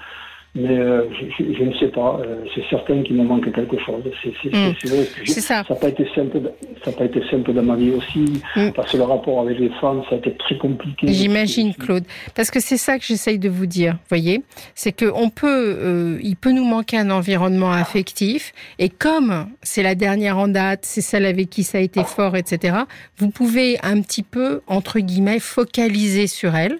mais 0.55 0.77
euh, 0.77 1.03
je, 1.13 1.43
je- 1.43 1.53
je 1.57 1.63
ne 1.63 1.73
sais 1.73 1.87
pas, 1.87 2.19
euh, 2.23 2.43
c'est 2.53 2.63
certain 2.69 3.01
qu'il 3.01 3.15
me 3.15 3.23
manque 3.23 3.51
quelque 3.51 3.77
chose. 3.83 4.03
C'est 4.21 4.29
Mm. 4.53 4.73
c'est 4.81 4.87
vrai 4.89 5.05
ça. 5.41 5.63
n'a 5.67 5.75
pas 5.75 5.89
été 5.89 6.07
simple, 6.13 6.39
ça 6.83 6.91
n'a 6.91 6.97
pas 6.97 7.05
été 7.05 7.21
simple 7.31 7.53
dans 7.53 7.63
ma 7.63 7.75
vie 7.75 7.91
aussi, 7.91 8.25
Mm. 8.55 8.69
parce 8.75 8.91
que 8.91 8.97
le 8.97 9.03
rapport 9.03 9.41
avec 9.41 9.57
les 9.59 9.69
femmes, 9.81 10.03
ça 10.09 10.15
a 10.15 10.17
été 10.19 10.35
très 10.35 10.57
compliqué. 10.57 11.07
J'imagine, 11.07 11.73
Claude, 11.73 12.03
parce 12.35 12.51
que 12.51 12.59
c'est 12.59 12.77
ça 12.77 12.99
que 12.99 13.03
j'essaye 13.05 13.39
de 13.39 13.49
vous 13.49 13.65
dire. 13.65 13.97
Voyez, 14.09 14.43
c'est 14.75 14.91
que 14.91 15.05
on 15.15 15.29
peut, 15.29 15.47
euh, 15.79 16.19
il 16.21 16.35
peut 16.35 16.51
nous 16.51 16.65
manquer 16.65 16.97
un 16.97 17.09
environnement 17.09 17.71
affectif, 17.71 18.53
et 18.77 18.89
comme 18.89 19.47
c'est 19.63 19.81
la 19.83 19.95
dernière 19.95 20.37
en 20.37 20.47
date, 20.47 20.81
c'est 20.83 21.01
celle 21.01 21.25
avec 21.25 21.49
qui 21.49 21.63
ça 21.63 21.79
a 21.79 21.81
été 21.81 22.03
fort, 22.03 22.35
etc. 22.35 22.77
Vous 23.17 23.29
pouvez 23.31 23.79
un 23.81 24.01
petit 24.01 24.23
peu 24.23 24.61
entre 24.67 24.99
guillemets 24.99 25.39
focaliser 25.39 26.27
sur 26.27 26.55
elle. 26.55 26.77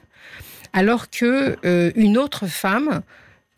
alors 0.76 1.10
que 1.12 1.56
euh, 1.66 1.92
une 1.96 2.18
autre 2.18 2.48
femme 2.48 3.02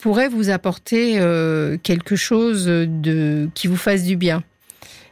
pourrait 0.05 0.27
vous 0.27 0.51
apporter 0.51 1.15
euh, 1.19 1.77
quelque 1.81 2.15
chose 2.15 2.67
de 2.67 3.49
qui 3.55 3.65
vous 3.65 3.75
fasse 3.75 4.03
du 4.03 4.15
bien. 4.15 4.43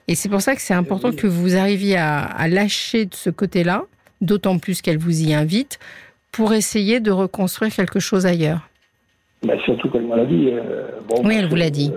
Et 0.07 0.13
c'est 0.13 0.29
pour 0.29 0.41
ça 0.41 0.53
que 0.53 0.61
c'est 0.61 0.75
important 0.75 1.11
que 1.11 1.25
vous 1.25 1.55
arriviez 1.55 1.97
à, 1.97 2.19
à 2.21 2.47
lâcher 2.47 3.05
de 3.05 3.15
ce 3.15 3.31
côté-là, 3.31 3.85
d'autant 4.21 4.59
plus 4.59 4.83
qu'elle 4.83 4.99
vous 4.99 5.23
y 5.23 5.33
invite, 5.33 5.79
pour 6.31 6.53
essayer 6.53 6.99
de 6.99 7.09
reconstruire 7.09 7.73
quelque 7.73 7.99
chose 7.99 8.27
ailleurs. 8.27 8.69
Ben, 9.41 9.57
surtout 9.65 9.89
qu'elle 9.89 10.05
m'a 10.05 10.17
l'a 10.17 10.25
dit. 10.25 10.49
euh, 10.51 10.89
bon, 11.09 11.23
Oui, 11.23 11.33
elle 11.37 11.39
parce 11.45 11.49
vous 11.49 11.55
l'a 11.55 11.71
dit. 11.71 11.91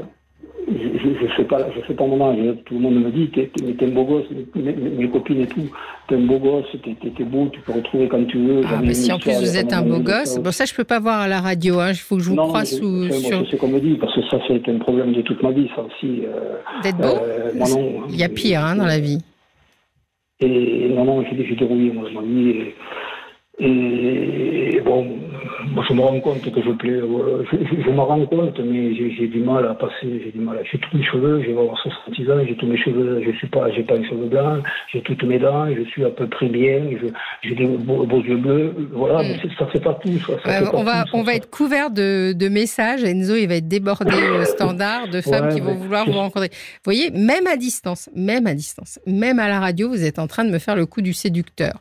Je 0.68 0.72
ne 1.24 1.28
sais 1.36 1.44
pas, 1.44 1.58
je 1.74 1.86
sais 1.86 1.94
pas 1.94 2.04
mon 2.06 2.20
âge. 2.28 2.38
Tout 2.64 2.74
le 2.74 2.80
monde 2.80 2.94
me 3.04 3.10
dit, 3.10 3.28
t'es, 3.30 3.50
t'es, 3.54 3.84
un 3.84 3.88
beau 3.90 4.04
gosse, 4.04 4.24
mes, 4.56 5.08
copines 5.08 5.40
et 5.42 5.46
tout. 5.46 5.70
T'es 6.08 6.16
un 6.16 6.26
beau 6.26 6.38
gosse, 6.38 6.64
t'es, 6.82 6.94
t'es- 7.00 7.10
t'es 7.10 7.22
beau, 7.24 7.48
tu 7.52 7.60
peux 7.60 7.72
retrouver 7.72 8.08
quand 8.08 8.24
tu 8.26 8.38
veux. 8.38 8.62
Ah, 8.66 8.80
une 8.82 8.92
si 8.92 9.12
en 9.12 9.18
plus 9.18 9.30
vous 9.32 9.56
êtes 9.56 9.72
un 9.72 9.82
beau 9.82 10.00
gosse, 10.00 10.38
bon 10.40 10.50
ça 10.50 10.64
je 10.64 10.74
peux 10.74 10.82
pas 10.84 10.98
voir 10.98 11.20
à 11.20 11.28
la 11.28 11.40
radio, 11.40 11.78
hein. 11.78 11.90
il 11.90 11.96
faut 11.96 12.16
que 12.16 12.22
je 12.22 12.30
vous 12.30 12.34
Non, 12.36 12.52
je- 12.54 12.64
je 12.64 12.74
sais, 12.74 12.80
moi, 12.80 13.20
sur 13.20 13.44
je 13.44 13.50
sais 13.50 13.56
qu'on 13.58 13.68
me 13.68 13.78
dit, 13.80 13.94
parce 13.94 14.14
que 14.14 14.22
ça, 14.28 14.38
c'est 14.48 14.68
un 14.68 14.78
problème 14.78 15.12
de 15.12 15.22
toute 15.22 15.40
ma 15.42 15.52
vie, 15.52 15.68
ça 15.76 15.82
aussi. 15.82 16.22
euh, 16.24 16.56
d'être 16.82 16.96
beau. 16.98 17.04
euh, 17.22 17.52
moi, 17.54 17.68
non. 17.68 17.92
Il 18.10 18.16
y 18.16 18.24
a 18.24 18.28
pire 18.28 18.64
hein, 18.64 18.74
dans 18.76 18.86
la 18.86 18.98
vie. 18.98 19.18
Et 20.40 20.88
non, 20.94 21.04
non, 21.04 21.24
j'ai 21.30 21.46
j'ai 21.46 21.54
dérouillé, 21.54 21.92
moi, 21.92 22.08
ma 22.12 22.20
vie. 22.22 22.54
Et, 23.58 24.80
bon, 24.84 25.06
moi, 25.72 25.82
je 25.88 25.94
me 25.94 26.00
rends 26.00 26.20
compte 26.20 26.42
que 26.42 26.62
je 26.62 26.70
plais. 26.72 26.90
euh, 26.92 27.42
Je, 27.50 27.56
je, 27.56 27.82
je 27.84 27.90
me 27.90 28.00
rends 28.00 28.24
compte, 28.26 28.58
mais 28.60 28.94
j'ai 28.94 29.28
du 29.28 29.40
mal 29.40 29.66
à 29.66 29.74
passer. 29.74 30.20
J'ai 30.24 30.30
du 30.32 30.40
mal. 30.40 30.58
à- 30.58 30.62
J'ai 30.64 30.78
tous 30.78 30.94
mes 30.96 31.02
cheveux, 31.02 31.42
j'ai 31.42 31.52
avoir 31.52 31.78
66 31.80 32.30
ans, 32.30 32.34
j'ai 32.46 32.54
tous 32.56 32.66
mes 32.66 32.76
cheveux. 32.76 33.22
Je 33.24 33.30
suis 33.38 33.46
pas, 33.48 33.70
j'ai 33.72 33.82
pas 33.82 33.96
les 33.96 34.06
cheveux 34.06 34.26
blancs, 34.26 34.62
j'ai 34.92 35.00
toutes 35.02 35.22
mes 35.24 35.38
dents, 35.38 35.66
je 35.74 35.82
suis 35.84 36.04
à 36.04 36.10
peu 36.10 36.26
près 36.28 36.48
bien. 36.48 36.82
J'ai 37.42 37.54
des 37.54 37.66
beaux, 37.66 38.04
beaux 38.04 38.20
yeux 38.22 38.36
bleus. 38.36 38.74
Voilà, 38.92 39.22
mais 39.22 39.36
c'est- 39.40 39.54
ça 39.58 39.66
fait 39.68 39.80
pas 39.80 39.94
tout. 39.94 40.12
Ça, 40.18 40.26
ça 40.26 40.48
Ouais, 40.48 40.58
fait 40.66 40.70
pas 40.70 40.76
on 40.76 40.82
va, 40.84 41.02
tout, 41.04 41.10
ça, 41.12 41.16
on 41.16 41.22
va 41.22 41.32
ça. 41.32 41.36
être 41.38 41.50
couvert 41.50 41.90
de, 41.90 42.32
de 42.34 42.48
messages. 42.48 43.04
Enzo, 43.04 43.36
il 43.36 43.46
va 43.48 43.54
être 43.56 43.68
débordé 43.68 44.12
au 44.38 44.44
standard 44.44 45.08
de 45.08 45.22
femmes 45.22 45.46
Ouais, 45.46 45.54
qui 45.54 45.60
vont 45.60 45.72
mais- 45.72 45.80
vouloir 45.80 46.04
vous 46.04 46.12
rencontrer. 46.12 46.50
Vous 46.52 46.80
voyez, 46.92 47.10
même 47.10 47.46
à 47.46 47.56
distance, 47.56 48.10
même 48.14 48.46
à 48.46 48.52
distance, 48.54 48.98
même 49.06 49.38
à 49.38 49.48
la 49.48 49.60
radio, 49.60 49.88
vous 49.88 50.04
êtes 50.04 50.18
en 50.18 50.26
train 50.26 50.44
de 50.44 50.50
me 50.50 50.58
faire 50.58 50.76
le 50.76 50.84
coup 50.84 51.00
du 51.00 51.14
séducteur. 51.14 51.80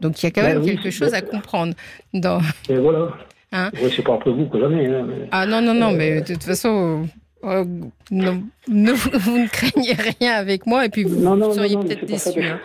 Donc 0.00 0.22
il 0.22 0.26
y 0.26 0.28
a 0.28 0.30
quand 0.30 0.42
Ben 0.42 0.54
même 0.54 0.62
oui, 0.62 0.70
quelque 0.76 0.90
chose 0.90 1.14
à 1.14 1.22
comprendre. 1.22 1.74
Dans... 2.12 2.40
Et 2.68 2.76
voilà. 2.76 3.08
Hein 3.52 3.70
Ouais, 3.80 3.90
c'est 3.94 4.02
pas 4.02 4.14
après 4.14 4.30
vous 4.32 4.46
que 4.46 4.58
jamais. 4.60 4.86
Hein, 4.86 5.06
mais- 5.08 5.28
Ah 5.32 5.46
non, 5.46 5.60
non, 5.62 5.74
non, 5.74 5.92
mais 5.92 6.20
de 6.20 6.34
toute 6.34 6.42
façon, 6.42 7.06
euh, 7.46 7.64
non, 8.10 8.42
ne, 8.68 8.92
vous 9.18 9.38
ne 9.38 9.48
craignez 9.48 9.94
rien 10.20 10.32
avec 10.34 10.66
moi 10.66 10.84
et 10.84 10.88
puis 10.88 11.04
vous 11.04 11.16
Non, 11.16 11.36
non, 11.36 11.48
non, 11.48 11.52
seriez 11.52 11.76
peut-être 11.76 12.04
déçu. 12.06 12.42
hein. 12.42 12.60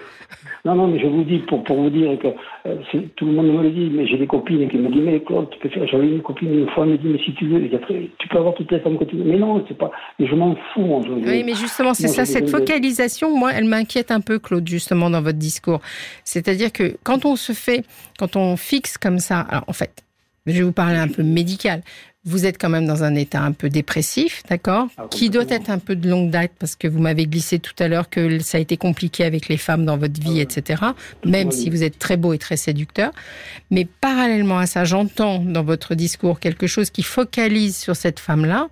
Non, 0.64 0.76
non, 0.76 0.88
mais 0.88 1.00
je 1.00 1.08
vous 1.08 1.24
dis, 1.24 1.40
pour, 1.40 1.64
pour 1.64 1.76
vous 1.82 1.90
dire 1.90 2.18
que 2.20 2.28
euh, 2.68 2.76
tout 3.16 3.26
le 3.26 3.32
monde 3.34 3.48
me 3.48 3.64
le 3.64 3.72
dit, 3.72 3.90
mais 3.92 4.06
j'ai 4.08 4.18
des 4.18 4.28
copines 4.28 4.70
qui 4.70 4.78
me 4.78 4.90
disent, 4.92 5.02
mais 5.04 5.20
Claude, 5.20 5.50
tu 5.50 5.58
peux 5.60 5.70
faire, 5.70 5.88
j'avais 5.88 6.08
une 6.08 6.22
copine 6.22 6.54
une 6.54 6.70
fois, 6.70 6.86
elle 6.86 6.92
me 6.92 6.98
dit, 7.00 7.08
mais 7.08 7.20
si 7.26 7.34
tu 7.34 7.48
veux, 7.48 7.68
tu 8.20 8.28
peux 8.28 8.38
avoir 8.38 8.54
toutes 8.54 8.72
les 8.72 8.80
femmes 8.80 8.98
que 9.00 9.04
tu 9.06 9.16
veux. 9.18 9.24
Mais 9.24 9.38
non, 9.38 9.66
c'est 9.68 9.78
pas, 9.78 9.92
mais 10.20 10.28
je 10.28 10.36
m'en 10.36 10.56
fous. 10.74 11.04
je- 11.06 11.12
Oui, 11.30 11.44
mais 11.44 11.56
justement, 11.56 11.94
c'est 11.96 12.08
ça, 12.08 12.26
cette 12.26 12.46
focalisation, 12.50 13.36
moi, 13.36 13.52
elle 13.54 13.66
m'inquiète 13.66 14.12
un 14.12 14.22
peu, 14.22 14.38
Claude, 14.38 14.68
justement, 14.68 15.10
dans 15.10 15.22
votre 15.22 15.40
discours. 15.40 15.82
C'est-à-dire 16.24 16.72
que 16.72 16.96
quand 17.04 17.26
on 17.26 17.36
se 17.36 17.54
fait, 17.54 17.84
quand 18.20 18.36
on 18.36 18.56
fixe 18.56 18.98
comme 19.00 19.18
ça, 19.20 19.40
alors 19.42 19.64
en 19.68 19.74
fait, 19.74 20.04
je 20.46 20.54
vais 20.54 20.62
vous 20.64 20.72
parler 20.72 20.98
un 20.98 21.08
peu 21.08 21.24
médical. 21.24 21.82
Vous 22.24 22.46
êtes 22.46 22.62
quand 22.62 22.70
même 22.70 22.86
dans 22.86 23.04
un 23.04 23.16
état 23.16 23.42
un 23.42 23.52
peu 23.52 23.68
dépressif, 23.70 24.44
d'accord 24.48 24.88
Ah, 24.98 25.08
Qui 25.10 25.32
doit 25.32 25.50
être 25.50 25.72
un 25.72 25.80
peu 25.80 25.96
de 25.96 26.08
longue 26.08 26.30
date, 26.30 26.52
parce 26.60 26.76
que 26.76 26.88
vous 26.88 27.00
m'avez 27.00 27.26
glissé 27.26 27.58
tout 27.58 27.74
à 27.80 27.88
l'heure 27.88 28.12
que 28.12 28.38
ça 28.38 28.60
a 28.60 28.62
été 28.62 28.78
compliqué 28.78 29.24
avec 29.24 29.48
les 29.48 29.58
femmes 29.58 29.86
dans 29.86 29.98
votre 29.98 30.22
vie, 30.22 30.38
Ah 30.38 30.44
etc. 30.44 30.84
Même 31.26 31.52
si 31.52 31.72
vous 31.72 31.82
êtes 31.82 31.98
très 31.98 32.18
beau 32.18 32.34
et 32.34 32.38
très 32.38 32.58
séducteur. 32.58 33.12
Mais 33.72 33.88
parallèlement 34.02 34.60
à 34.60 34.68
ça, 34.68 34.86
j'entends 34.86 35.40
dans 35.40 35.64
votre 35.64 35.96
discours 35.96 36.40
quelque 36.40 36.68
chose 36.68 36.92
qui 36.92 37.02
focalise 37.02 37.76
sur 37.76 37.96
cette 37.96 38.20
femme-là. 38.20 38.68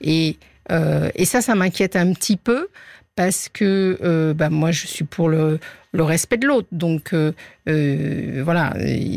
Et, 0.00 0.38
euh, 0.72 1.10
et 1.14 1.26
ça, 1.26 1.42
ça 1.42 1.54
m'inquiète 1.54 1.96
un 1.96 2.10
petit 2.14 2.38
peu 2.38 2.68
parce 3.16 3.48
que 3.48 3.98
euh, 4.02 4.34
bah, 4.34 4.50
moi, 4.50 4.72
je 4.72 4.86
suis 4.86 5.04
pour 5.04 5.28
le, 5.28 5.60
le 5.92 6.02
respect 6.02 6.36
de 6.36 6.46
l'autre. 6.46 6.68
Donc, 6.72 7.12
euh, 7.12 7.32
euh, 7.68 8.42
voilà, 8.44 8.74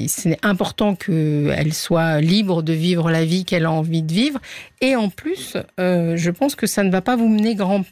c'est 0.07 0.37
important 0.45 0.95
qu'elle 0.95 1.73
soit 1.73 2.21
libre 2.21 2.61
de 2.61 2.73
vivre 2.73 3.09
la 3.09 3.25
vie 3.25 3.43
qu'elle 3.45 3.65
a 3.65 3.71
envie 3.71 4.03
de 4.03 4.13
vivre. 4.13 4.39
Et 4.81 4.95
en 4.95 5.09
plus, 5.09 5.57
je 5.77 6.29
pense 6.29 6.55
que 6.55 6.67
ça 6.67 6.83
ne 6.83 6.91
va 6.91 7.01
pas 7.01 7.15
vous 7.15 7.27
mener 7.27 7.55
grand, 7.55 7.83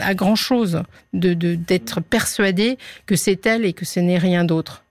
à 0.00 0.14
grand-chose 0.14 0.82
de 1.12 1.34
de- 1.34 1.56
d'être 1.56 2.00
persuadé 2.00 2.78
que 3.06 3.16
c'est 3.16 3.44
elle 3.46 3.64
et 3.64 3.72
que 3.72 3.84
ce 3.84 3.98
n'est 4.00 4.18
rien 4.18 4.44
d'autre. 4.44 4.84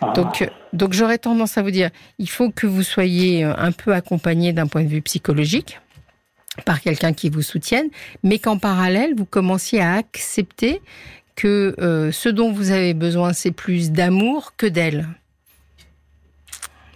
Ah, 0.00 0.12
Donc, 0.16 0.48
donc 0.72 0.92
j'aurais 0.92 1.18
tendance 1.18 1.56
à 1.58 1.62
vous 1.62 1.70
dire, 1.70 1.90
il 2.18 2.28
faut 2.28 2.50
que 2.50 2.66
vous 2.66 2.82
soyez 2.82 3.44
un 3.44 3.70
peu 3.72 3.92
accompagné 3.94 4.52
d'un 4.52 4.66
point 4.66 4.82
de 4.82 4.88
vue 4.88 5.02
psychologique 5.02 5.78
par 6.64 6.80
quelqu'un 6.80 7.12
qui 7.12 7.30
vous 7.30 7.42
soutienne, 7.42 7.88
mais 8.22 8.38
qu'en 8.38 8.58
parallèle, 8.58 9.14
vous 9.16 9.24
commenciez 9.24 9.80
à 9.80 9.94
accepter 9.94 10.80
que 11.36 11.74
euh, 11.80 12.12
ce 12.12 12.28
dont 12.28 12.52
vous 12.52 12.70
avez 12.70 12.94
besoin, 12.94 13.32
c'est 13.32 13.50
plus 13.50 13.90
d'amour 13.90 14.52
que 14.56 14.66
d'elle. 14.66 15.08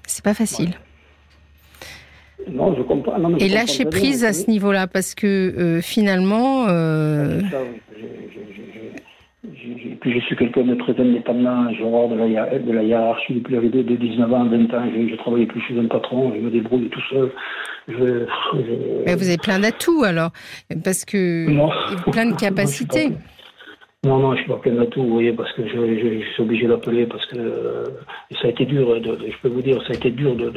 C'est 0.07 0.25
pas 0.25 0.35
facile. 0.35 0.75
non, 2.51 2.75
je 2.77 2.83
comprends. 2.83 3.19
non, 3.19 3.31
mais 3.31 3.41
je 3.41 3.45
Et 3.45 3.49
comprends 3.49 3.61
lâcher 3.67 3.85
bien, 3.85 3.91
prise 4.01 4.25
à 4.25 4.29
oui. 4.29 4.35
ce 4.35 4.51
niveau-là, 4.51 4.87
parce 4.87 5.15
que 5.15 5.27
euh, 5.27 5.81
finalement, 5.83 6.67
euh, 6.69 7.41
Ça, 7.51 7.59
oui. 7.63 7.81
Je- 7.97 8.01
je- 8.01 8.05
je- 8.05 9.03
Puis 9.43 10.13
je 10.15 10.19
suis 10.27 10.37
quelqu'un 10.37 10.63
de 10.65 10.75
très 10.75 11.01
indépendant, 11.01 11.73
j'ai 11.73 11.85
horreur 11.85 12.09
de 12.09 12.17
la, 12.17 12.59
de 12.59 12.73
la 12.73 12.83
hiérarchie 12.83 13.35
depuis 13.35 13.55
l'arrivée 13.55 13.85
de 13.85 13.95
19 13.95 14.33
ans, 14.33 14.45
20 14.47 14.75
ans, 14.75 14.85
je, 14.93 15.09
je 15.09 15.15
travaillais 15.17 15.47
plus 15.47 15.61
chez 15.61 15.79
un 15.79 15.85
patron, 15.87 16.33
je 16.35 16.41
me 16.41 16.51
débrouille 16.51 16.89
tout 16.89 17.01
seul. 17.09 17.31
Je, 17.87 17.95
je- 17.95 19.05
ben, 19.07 19.17
vous 19.17 19.29
avez 19.29 19.39
plein 19.39 19.61
d'atouts 19.61 20.03
alors, 20.05 20.31
parce 20.85 21.05
que 21.05 21.49
Non. 21.49 21.71
plein 22.11 22.27
de 22.27 22.37
capacités. 22.37 23.11
Non, 24.05 24.19
non, 24.19 24.33
je 24.35 24.41
suis 24.43 24.49
pas 24.49 24.57
plein 24.59 24.75
d'atout, 24.75 25.03
vous 25.03 25.13
voyez, 25.15 25.33
parce 25.33 25.53
que 25.53 25.67
je, 25.67 25.71
je- 25.75 26.21
je 26.21 26.33
suis 26.35 26.43
obligé 26.43 26.67
d'appeler, 26.67 27.07
parce 27.07 27.25
que 27.27 27.39
euh, 27.39 27.85
ça 28.43 28.47
a 28.49 28.51
été 28.51 28.65
dur, 28.65 28.95
de, 28.95 28.99
de- 29.17 29.27
je 29.27 29.37
peux 29.43 29.49
vous 29.49 29.63
dire, 29.63 29.81
ça 29.83 29.93
a 29.93 29.97
été 29.97 30.11
dur 30.11 30.35
de, 30.35 30.53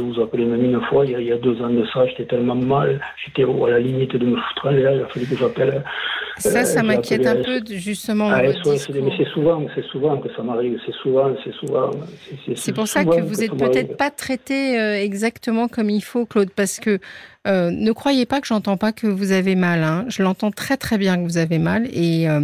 vous 0.00 0.20
appeler 0.20 0.44
même 0.44 0.64
une 0.64 0.80
fois, 0.82 1.04
il 1.04 1.12
y 1.12 1.14
a, 1.14 1.20
il 1.20 1.26
y 1.28 1.32
a 1.32 1.36
deux 1.38 1.60
ans 1.62 1.70
de 1.70 1.84
ça, 1.92 2.06
j'étais 2.06 2.26
tellement 2.26 2.54
mal, 2.56 3.00
j'étais 3.24 3.42
à 3.44 3.70
la 3.70 3.78
limite 3.80 4.14
de 4.16 4.26
me 4.26 4.36
foutre 4.36 4.66
en 4.66 4.70
l'air, 4.70 4.92
il 4.94 5.02
a 5.02 5.06
fallu 5.06 5.26
que 5.26 5.36
j'appelle. 5.36 5.82
Ça, 6.38 6.48
Euh, 6.60 6.64
ça 6.64 6.80
j'ai 6.82 6.86
m'inquiète 6.86 7.26
un 7.26 7.36
peu, 7.42 7.60
justement, 7.66 8.28
Ah, 8.30 8.42
SOS, 8.52 8.90
mais 8.90 9.10
c'est 9.16 9.24
souvent, 9.30 9.64
c'est 9.74 9.84
souvent 9.86 10.18
que 10.18 10.28
ça 10.36 10.42
m'arrive, 10.42 10.78
c'est 10.84 10.94
souvent, 10.96 11.34
c'est 11.42 11.54
souvent. 11.54 11.90
C'est 12.54 12.74
pour 12.74 12.86
ça 12.88 13.04
que 13.04 13.20
vous 13.22 13.42
êtes 13.42 13.50
ça 13.50 13.56
m'arrive. 13.56 13.72
peut-être 13.72 13.96
pas 13.96 14.10
traité 14.10 14.78
euh, 14.78 15.00
exactement 15.02 15.66
comme 15.68 15.88
il 15.88 16.02
faut, 16.02 16.26
Claude, 16.26 16.50
parce 16.50 16.78
que 16.78 16.98
euh, 17.46 17.70
ne 17.70 17.90
croyez 17.92 18.26
pas 18.26 18.40
que 18.40 18.46
j'entends 18.46 18.76
pas 18.76 18.92
que 18.92 19.06
vous 19.06 19.32
avez 19.32 19.54
mal. 19.54 19.82
Hein. 19.82 20.04
Je 20.08 20.22
l'entends 20.22 20.50
très 20.50 20.76
très 20.76 20.98
bien 20.98 21.16
que 21.16 21.22
vous 21.22 21.38
avez 21.38 21.58
mal 21.58 21.86
et, 21.92 22.28
euh, 22.28 22.40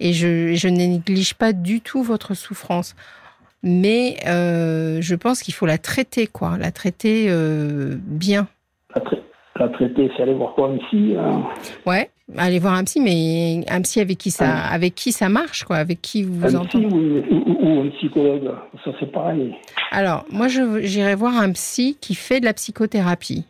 et 0.00 0.12
je, 0.12 0.54
je 0.54 0.68
ne 0.68 0.76
néglige 0.76 1.34
pas 1.34 1.52
du 1.52 1.80
tout 1.80 2.02
votre 2.02 2.34
souffrance. 2.34 2.96
Mais 3.62 4.16
euh, 4.26 4.98
je 5.00 5.14
pense 5.14 5.42
qu'il 5.42 5.54
faut 5.54 5.66
la 5.66 5.78
traiter, 5.78 6.26
quoi, 6.26 6.56
la 6.58 6.70
traiter 6.72 7.26
euh, 7.28 7.94
bien. 8.00 8.48
La, 8.94 9.00
tra- 9.02 9.18
la 9.58 9.68
traiter, 9.68 10.10
c'est 10.16 10.22
aller 10.22 10.34
voir 10.34 10.54
quoi 10.54 10.70
ici 10.74 11.14
hein 11.18 11.42
Ouais, 11.84 12.10
allez 12.36 12.58
voir 12.58 12.74
un 12.74 12.84
psy, 12.84 13.00
mais 13.00 13.64
un 13.68 13.80
psy 13.82 14.00
avec 14.00 14.18
qui 14.18 14.30
ça, 14.30 14.46
Ah. 14.48 14.72
avec 14.74 14.94
qui 14.94 15.12
ça 15.12 15.28
marche, 15.28 15.64
quoi, 15.64 15.76
avec 15.76 16.00
qui 16.02 16.22
vous 16.22 16.34
vous 16.40 16.56
Un 16.56 16.64
psy 16.64 16.76
entendez. 16.78 16.86
ou, 16.86 17.34
ou- 17.34 17.56
ou 17.66 17.80
un 17.82 17.90
psychologue, 17.90 18.50
ça 18.84 18.90
c'est 19.00 19.10
pareil. 19.12 19.54
Alors, 19.90 20.24
moi, 20.30 20.48
j'irai 20.48 21.14
voir 21.14 21.36
un 21.36 21.52
psy 21.52 21.96
qui 22.00 22.14
fait 22.14 22.40
de 22.40 22.44
la 22.44 22.52
psychothérapie. 22.54 23.44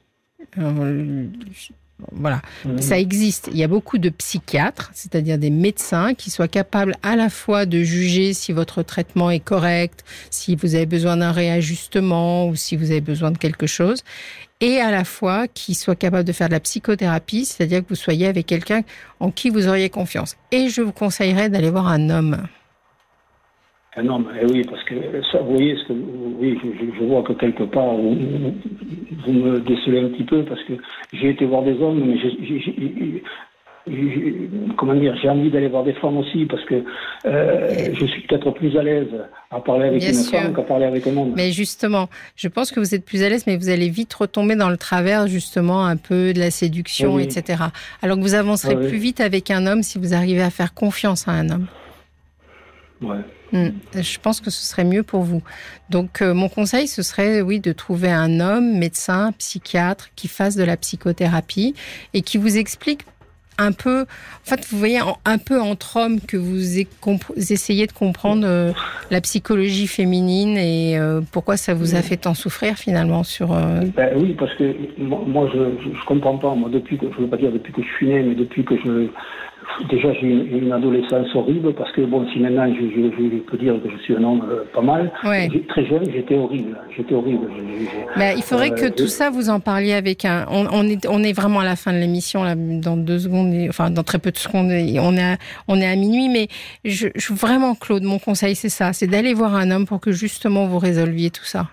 Euh, 0.59 1.27
voilà, 2.13 2.43
Mhm. 2.65 2.81
ça 2.83 2.99
existe. 2.99 3.49
Il 3.51 3.57
y 3.57 3.65
a 3.65 3.69
beaucoup 3.69 3.99
de 3.99 4.11
psychiatres, 4.11 4.91
c'est-à-dire 4.95 5.39
des 5.39 5.51
médecins 5.51 6.15
qui 6.15 6.31
soient 6.31 6.49
capables 6.49 6.95
à 7.03 7.17
la 7.17 7.31
fois 7.31 7.65
de 7.67 7.83
juger 7.83 8.35
si 8.35 8.53
votre 8.53 8.83
traitement 8.83 9.31
est 9.31 9.41
correct, 9.41 10.05
si 10.31 10.57
vous 10.57 10.75
avez 10.75 10.87
besoin 10.87 11.17
d'un 11.17 11.33
réajustement 11.33 12.49
ou 12.49 12.55
si 12.57 12.77
vous 12.77 12.91
avez 12.91 13.01
besoin 13.01 13.31
de 13.31 13.39
quelque 13.39 13.67
chose, 13.67 14.03
et 14.61 14.79
à 14.81 14.91
la 14.91 15.05
fois 15.05 15.49
qui 15.49 15.75
soient 15.75 15.97
capables 15.97 16.25
de 16.25 16.33
faire 16.33 16.49
de 16.49 16.55
la 16.55 16.61
psychothérapie, 16.61 17.45
c'est-à-dire 17.45 17.81
que 17.83 17.89
vous 17.91 17.95
soyez 17.95 18.27
avec 18.27 18.47
quelqu'un 18.47 18.83
en 19.21 19.31
qui 19.31 19.51
vous 19.51 19.67
auriez 19.69 19.91
confiance. 19.91 20.37
Et 20.53 20.69
je 20.69 20.83
vous 20.83 20.93
conseillerais 20.93 21.49
d'aller 21.49 21.71
voir 21.71 21.89
un 21.89 22.11
homme. 22.11 22.47
Ah 23.99 24.03
non, 24.03 24.19
mais 24.19 24.45
oui, 24.53 24.63
parce 24.69 24.85
que 24.85 24.95
ça, 25.33 25.39
vous 25.39 25.55
voyez, 25.55 25.75
ce 25.77 25.89
que, 25.89 25.93
oui, 25.95 26.59
je, 26.63 27.05
vois 27.05 27.23
que 27.23 27.33
quelque 27.33 27.63
part, 27.63 27.95
vous, 27.95 28.15
me 29.33 29.59
décelez 29.61 30.01
un 30.01 30.09
petit 30.11 30.25
peu, 30.25 30.45
parce 30.45 30.63
que 30.65 30.75
j'ai 31.15 31.31
été 31.31 31.47
voir 31.47 31.63
des 31.63 31.81
hommes, 31.81 32.05
mais 32.05 32.19
j'ai- 32.19 33.23
comment 34.77 34.95
dire, 34.95 35.15
envie 35.31 35.51
d'aller 35.51 35.69
voir 35.69 35.85
des 35.85 35.95
femmes 35.95 36.19
aussi, 36.19 36.45
parce 36.45 36.63
que 36.65 36.85
euh, 37.25 37.95
je 37.95 38.05
suis 38.05 38.23
peut-être 38.27 38.51
plus 38.51 38.77
à 38.77 38.83
l'aise 38.83 39.09
à 39.51 39.61
parler 39.61 39.87
avec 39.87 40.01
Bien 40.01 40.09
une 40.11 40.15
sûr. 40.15 40.39
femme 40.41 40.55
qu'à 40.55 40.63
parler 40.63 40.85
avec 40.87 41.07
un 41.07 41.17
homme. 41.17 41.33
Mais 41.35 41.53
justement, 41.53 42.09
je 42.35 42.49
pense 42.49 42.73
que 42.73 42.81
vous 42.81 42.95
êtes 42.95 43.05
plus 43.05 43.23
à 43.23 43.31
l'aise, 43.31 43.47
mais 43.47 43.57
vous 43.57 43.71
allez 43.71 43.89
vite 43.89 44.13
retomber 44.13 44.57
dans 44.57 44.71
le 44.71 44.77
travers, 44.77 45.27
justement, 45.27 45.87
un 45.87 45.97
peu 45.97 46.35
de 46.35 46.39
la 46.41 46.51
séduction, 46.51 47.15
Oui, 47.15 47.23
etc. 47.23 47.63
Alors 48.03 48.17
que 48.17 48.23
vous 48.23 48.35
avancerez 48.35 48.75
oui. 48.75 48.89
plus 48.89 48.99
vite 48.99 49.21
avec 49.21 49.51
un 49.51 49.67
homme 49.67 49.83
si 49.83 49.99
vous 49.99 50.13
arrivez 50.13 50.43
à 50.43 50.51
faire 50.51 50.75
confiance 50.75 51.29
à 51.29 51.33
un 51.33 51.49
homme. 51.49 51.67
Ouais. 53.01 53.19
Hmm. 53.53 53.69
Je 53.95 54.19
pense 54.19 54.41
que 54.41 54.51
ce 54.51 54.63
serait 54.65 54.85
mieux 54.85 55.03
pour 55.03 55.23
vous. 55.23 55.43
Donc, 55.89 56.21
euh, 56.21 56.35
mon 56.35 56.49
conseil, 56.49 56.89
ce 56.89 57.03
serait, 57.03 57.41
oui, 57.43 57.61
de 57.61 57.73
trouver 57.73 58.11
un 58.11 58.41
homme, 58.41 58.77
médecin, 58.79 59.33
psychiatre, 59.39 60.09
qui 60.17 60.29
fasse 60.29 60.57
de 60.57 60.65
la 60.65 60.77
psychothérapie 60.77 61.75
et 62.13 62.23
qui 62.23 62.39
vous 62.39 62.57
explique 62.59 63.03
un 63.59 63.73
peu, 63.73 64.03
en 64.03 64.45
fait, 64.45 64.67
vous 64.71 64.79
voyez, 64.79 65.01
un 65.25 65.39
peu 65.39 65.61
entre 65.61 65.97
hommes 65.97 66.21
que 66.21 66.37
vous 66.37 66.79
essayez 66.79 67.87
de 67.87 67.93
comprendre 67.93 68.47
euh, 68.47 68.73
la 69.11 69.21
psychologie 69.23 69.87
féminine 69.87 70.59
et 70.59 70.99
euh, 70.99 71.21
pourquoi 71.33 71.57
ça 71.57 71.73
vous 71.73 71.95
a 71.95 72.03
fait 72.03 72.19
tant 72.19 72.35
souffrir 72.35 72.77
finalement 72.77 73.25
sur. 73.25 73.53
euh, 73.53 73.81
Ben 73.97 74.11
oui, 74.17 74.35
parce 74.39 74.55
que 74.57 74.75
moi, 74.99 75.23
moi, 75.27 75.51
je, 75.55 75.59
je, 75.85 75.99
je 75.99 76.05
comprends 76.05 76.37
pas. 76.37 76.55
Moi, 76.55 76.69
depuis 76.71 76.99
que, 76.99 77.07
je 77.11 77.23
veux 77.23 77.29
pas 77.29 77.39
dire 77.39 77.51
depuis 77.53 77.73
que 77.73 77.83
je 77.83 77.89
suis 77.97 78.09
né, 78.09 78.23
mais 78.23 78.35
depuis 78.35 78.65
que 78.65 78.77
je, 78.77 79.09
déjà 79.91 80.13
j'ai 80.15 80.27
une, 80.27 80.47
une 80.65 80.73
adolescence 80.73 81.29
horrible, 81.35 81.75
parce 81.75 81.93
que 81.93 82.01
bon, 82.03 82.27
si 82.33 82.39
maintenant 82.41 82.67
je, 82.75 82.81
je, 82.81 83.11
je 83.17 83.39
peux 83.41 83.59
dire 83.59 83.75
que 83.83 83.91
je 83.91 83.97
suis 84.03 84.15
un 84.17 84.25
homme 84.25 84.43
euh, 84.51 84.65
pas 84.75 84.81
mal, 84.81 85.13
Ouais. 85.25 85.49
très 85.69 85.87
jeune, 85.87 86.05
j'étais 86.13 86.35
horrible. 86.37 86.77
J'étais 86.97 87.15
horrible. 87.15 87.47
Je- 87.57 88.19
Ben, 88.19 88.35
il 88.37 88.43
faudrait 88.43 88.71
que 88.71 88.87
Euh, 88.87 88.91
tout 88.91 89.07
ça, 89.07 89.31
vous 89.31 89.51
en 89.51 89.61
parliez 89.61 89.93
avec 89.93 90.25
un. 90.25 90.47
On, 90.51 90.67
on 90.73 90.85
est, 90.89 91.07
on 91.09 91.23
est 91.23 91.33
vraiment 91.33 91.61
à 91.61 91.65
la 91.65 91.77
fin 91.77 91.93
de 91.93 91.99
l'émission, 91.99 92.43
là, 92.45 92.55
dans 92.57 92.97
deux 92.97 93.19
secondes, 93.19 93.53
enfin, 93.69 93.91
dans 93.91 94.03
très 94.03 94.19
peu 94.19 94.31
de 94.31 94.39
secondes, 94.39 94.67
on 94.67 95.17
est 95.17 95.23
à, 95.23 95.37
on 95.69 95.81
est 95.81 95.87
à 95.87 95.97
minuit, 95.97 96.29
mais 96.29 96.49
je- 96.85 97.09
vraiment, 97.33 97.75
Claude, 97.75 98.03
mon 98.05 98.19
conseil, 98.19 98.55
c'est 98.55 98.69
ça, 98.71 98.93
c'est 98.93 99.07
d'aller 99.07 99.35
voir 99.35 99.55
un 99.55 99.71
homme 99.71 99.87
pour 99.87 100.01
que 100.01 100.13
justement 100.13 100.67
vous 100.67 100.79
résolviez 100.79 101.31
tout 101.31 101.45
ça. 101.45 101.69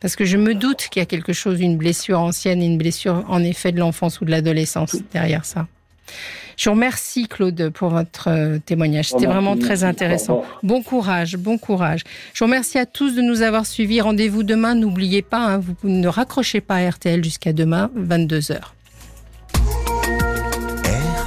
Parce 0.00 0.14
que 0.14 0.24
je 0.24 0.36
me 0.36 0.54
doute 0.54 0.88
qu'il 0.90 1.00
y 1.00 1.02
a 1.02 1.06
quelque 1.06 1.32
chose, 1.32 1.60
une 1.60 1.76
blessure 1.78 2.20
ancienne, 2.20 2.62
une 2.62 2.76
blessure 2.76 3.24
en 3.28 3.42
effet 3.42 3.72
de 3.72 3.78
l'enfance 3.80 4.20
ou 4.20 4.24
de 4.26 4.30
l'adolescence 4.30 5.02
derrière 5.12 5.44
ça. 5.44 5.66
Je 6.56 6.70
vous 6.70 6.74
remercie, 6.74 7.28
Claude, 7.28 7.70
pour 7.70 7.90
votre 7.90 8.28
euh, 8.28 8.58
témoignage. 8.58 9.10
C'était 9.10 9.26
vraiment 9.26 9.56
très 9.56 9.84
intéressant. 9.84 10.42
Bon 10.62 10.82
courage, 10.82 11.36
bon 11.36 11.58
courage. 11.58 12.02
Je 12.32 12.38
vous 12.38 12.46
remercie 12.46 12.78
à 12.78 12.86
tous 12.86 13.14
de 13.14 13.20
nous 13.20 13.42
avoir 13.42 13.66
suivis. 13.66 14.00
Rendez-vous 14.00 14.42
demain. 14.42 14.74
N'oubliez 14.74 15.20
pas, 15.22 15.38
hein, 15.38 15.58
vous 15.58 15.74
ne 15.84 16.08
raccrochez 16.08 16.62
pas 16.62 16.76
à 16.76 16.90
RTL 16.90 17.22
jusqu'à 17.22 17.52
demain, 17.52 17.90
22h. 17.96 18.60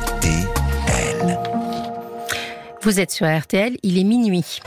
RTL. 0.08 1.39
Vous 2.82 3.00
êtes 3.00 3.12
sur 3.12 3.28
RTL, 3.28 3.78
il 3.84 4.00
est 4.00 4.04
minuit. 4.04 4.62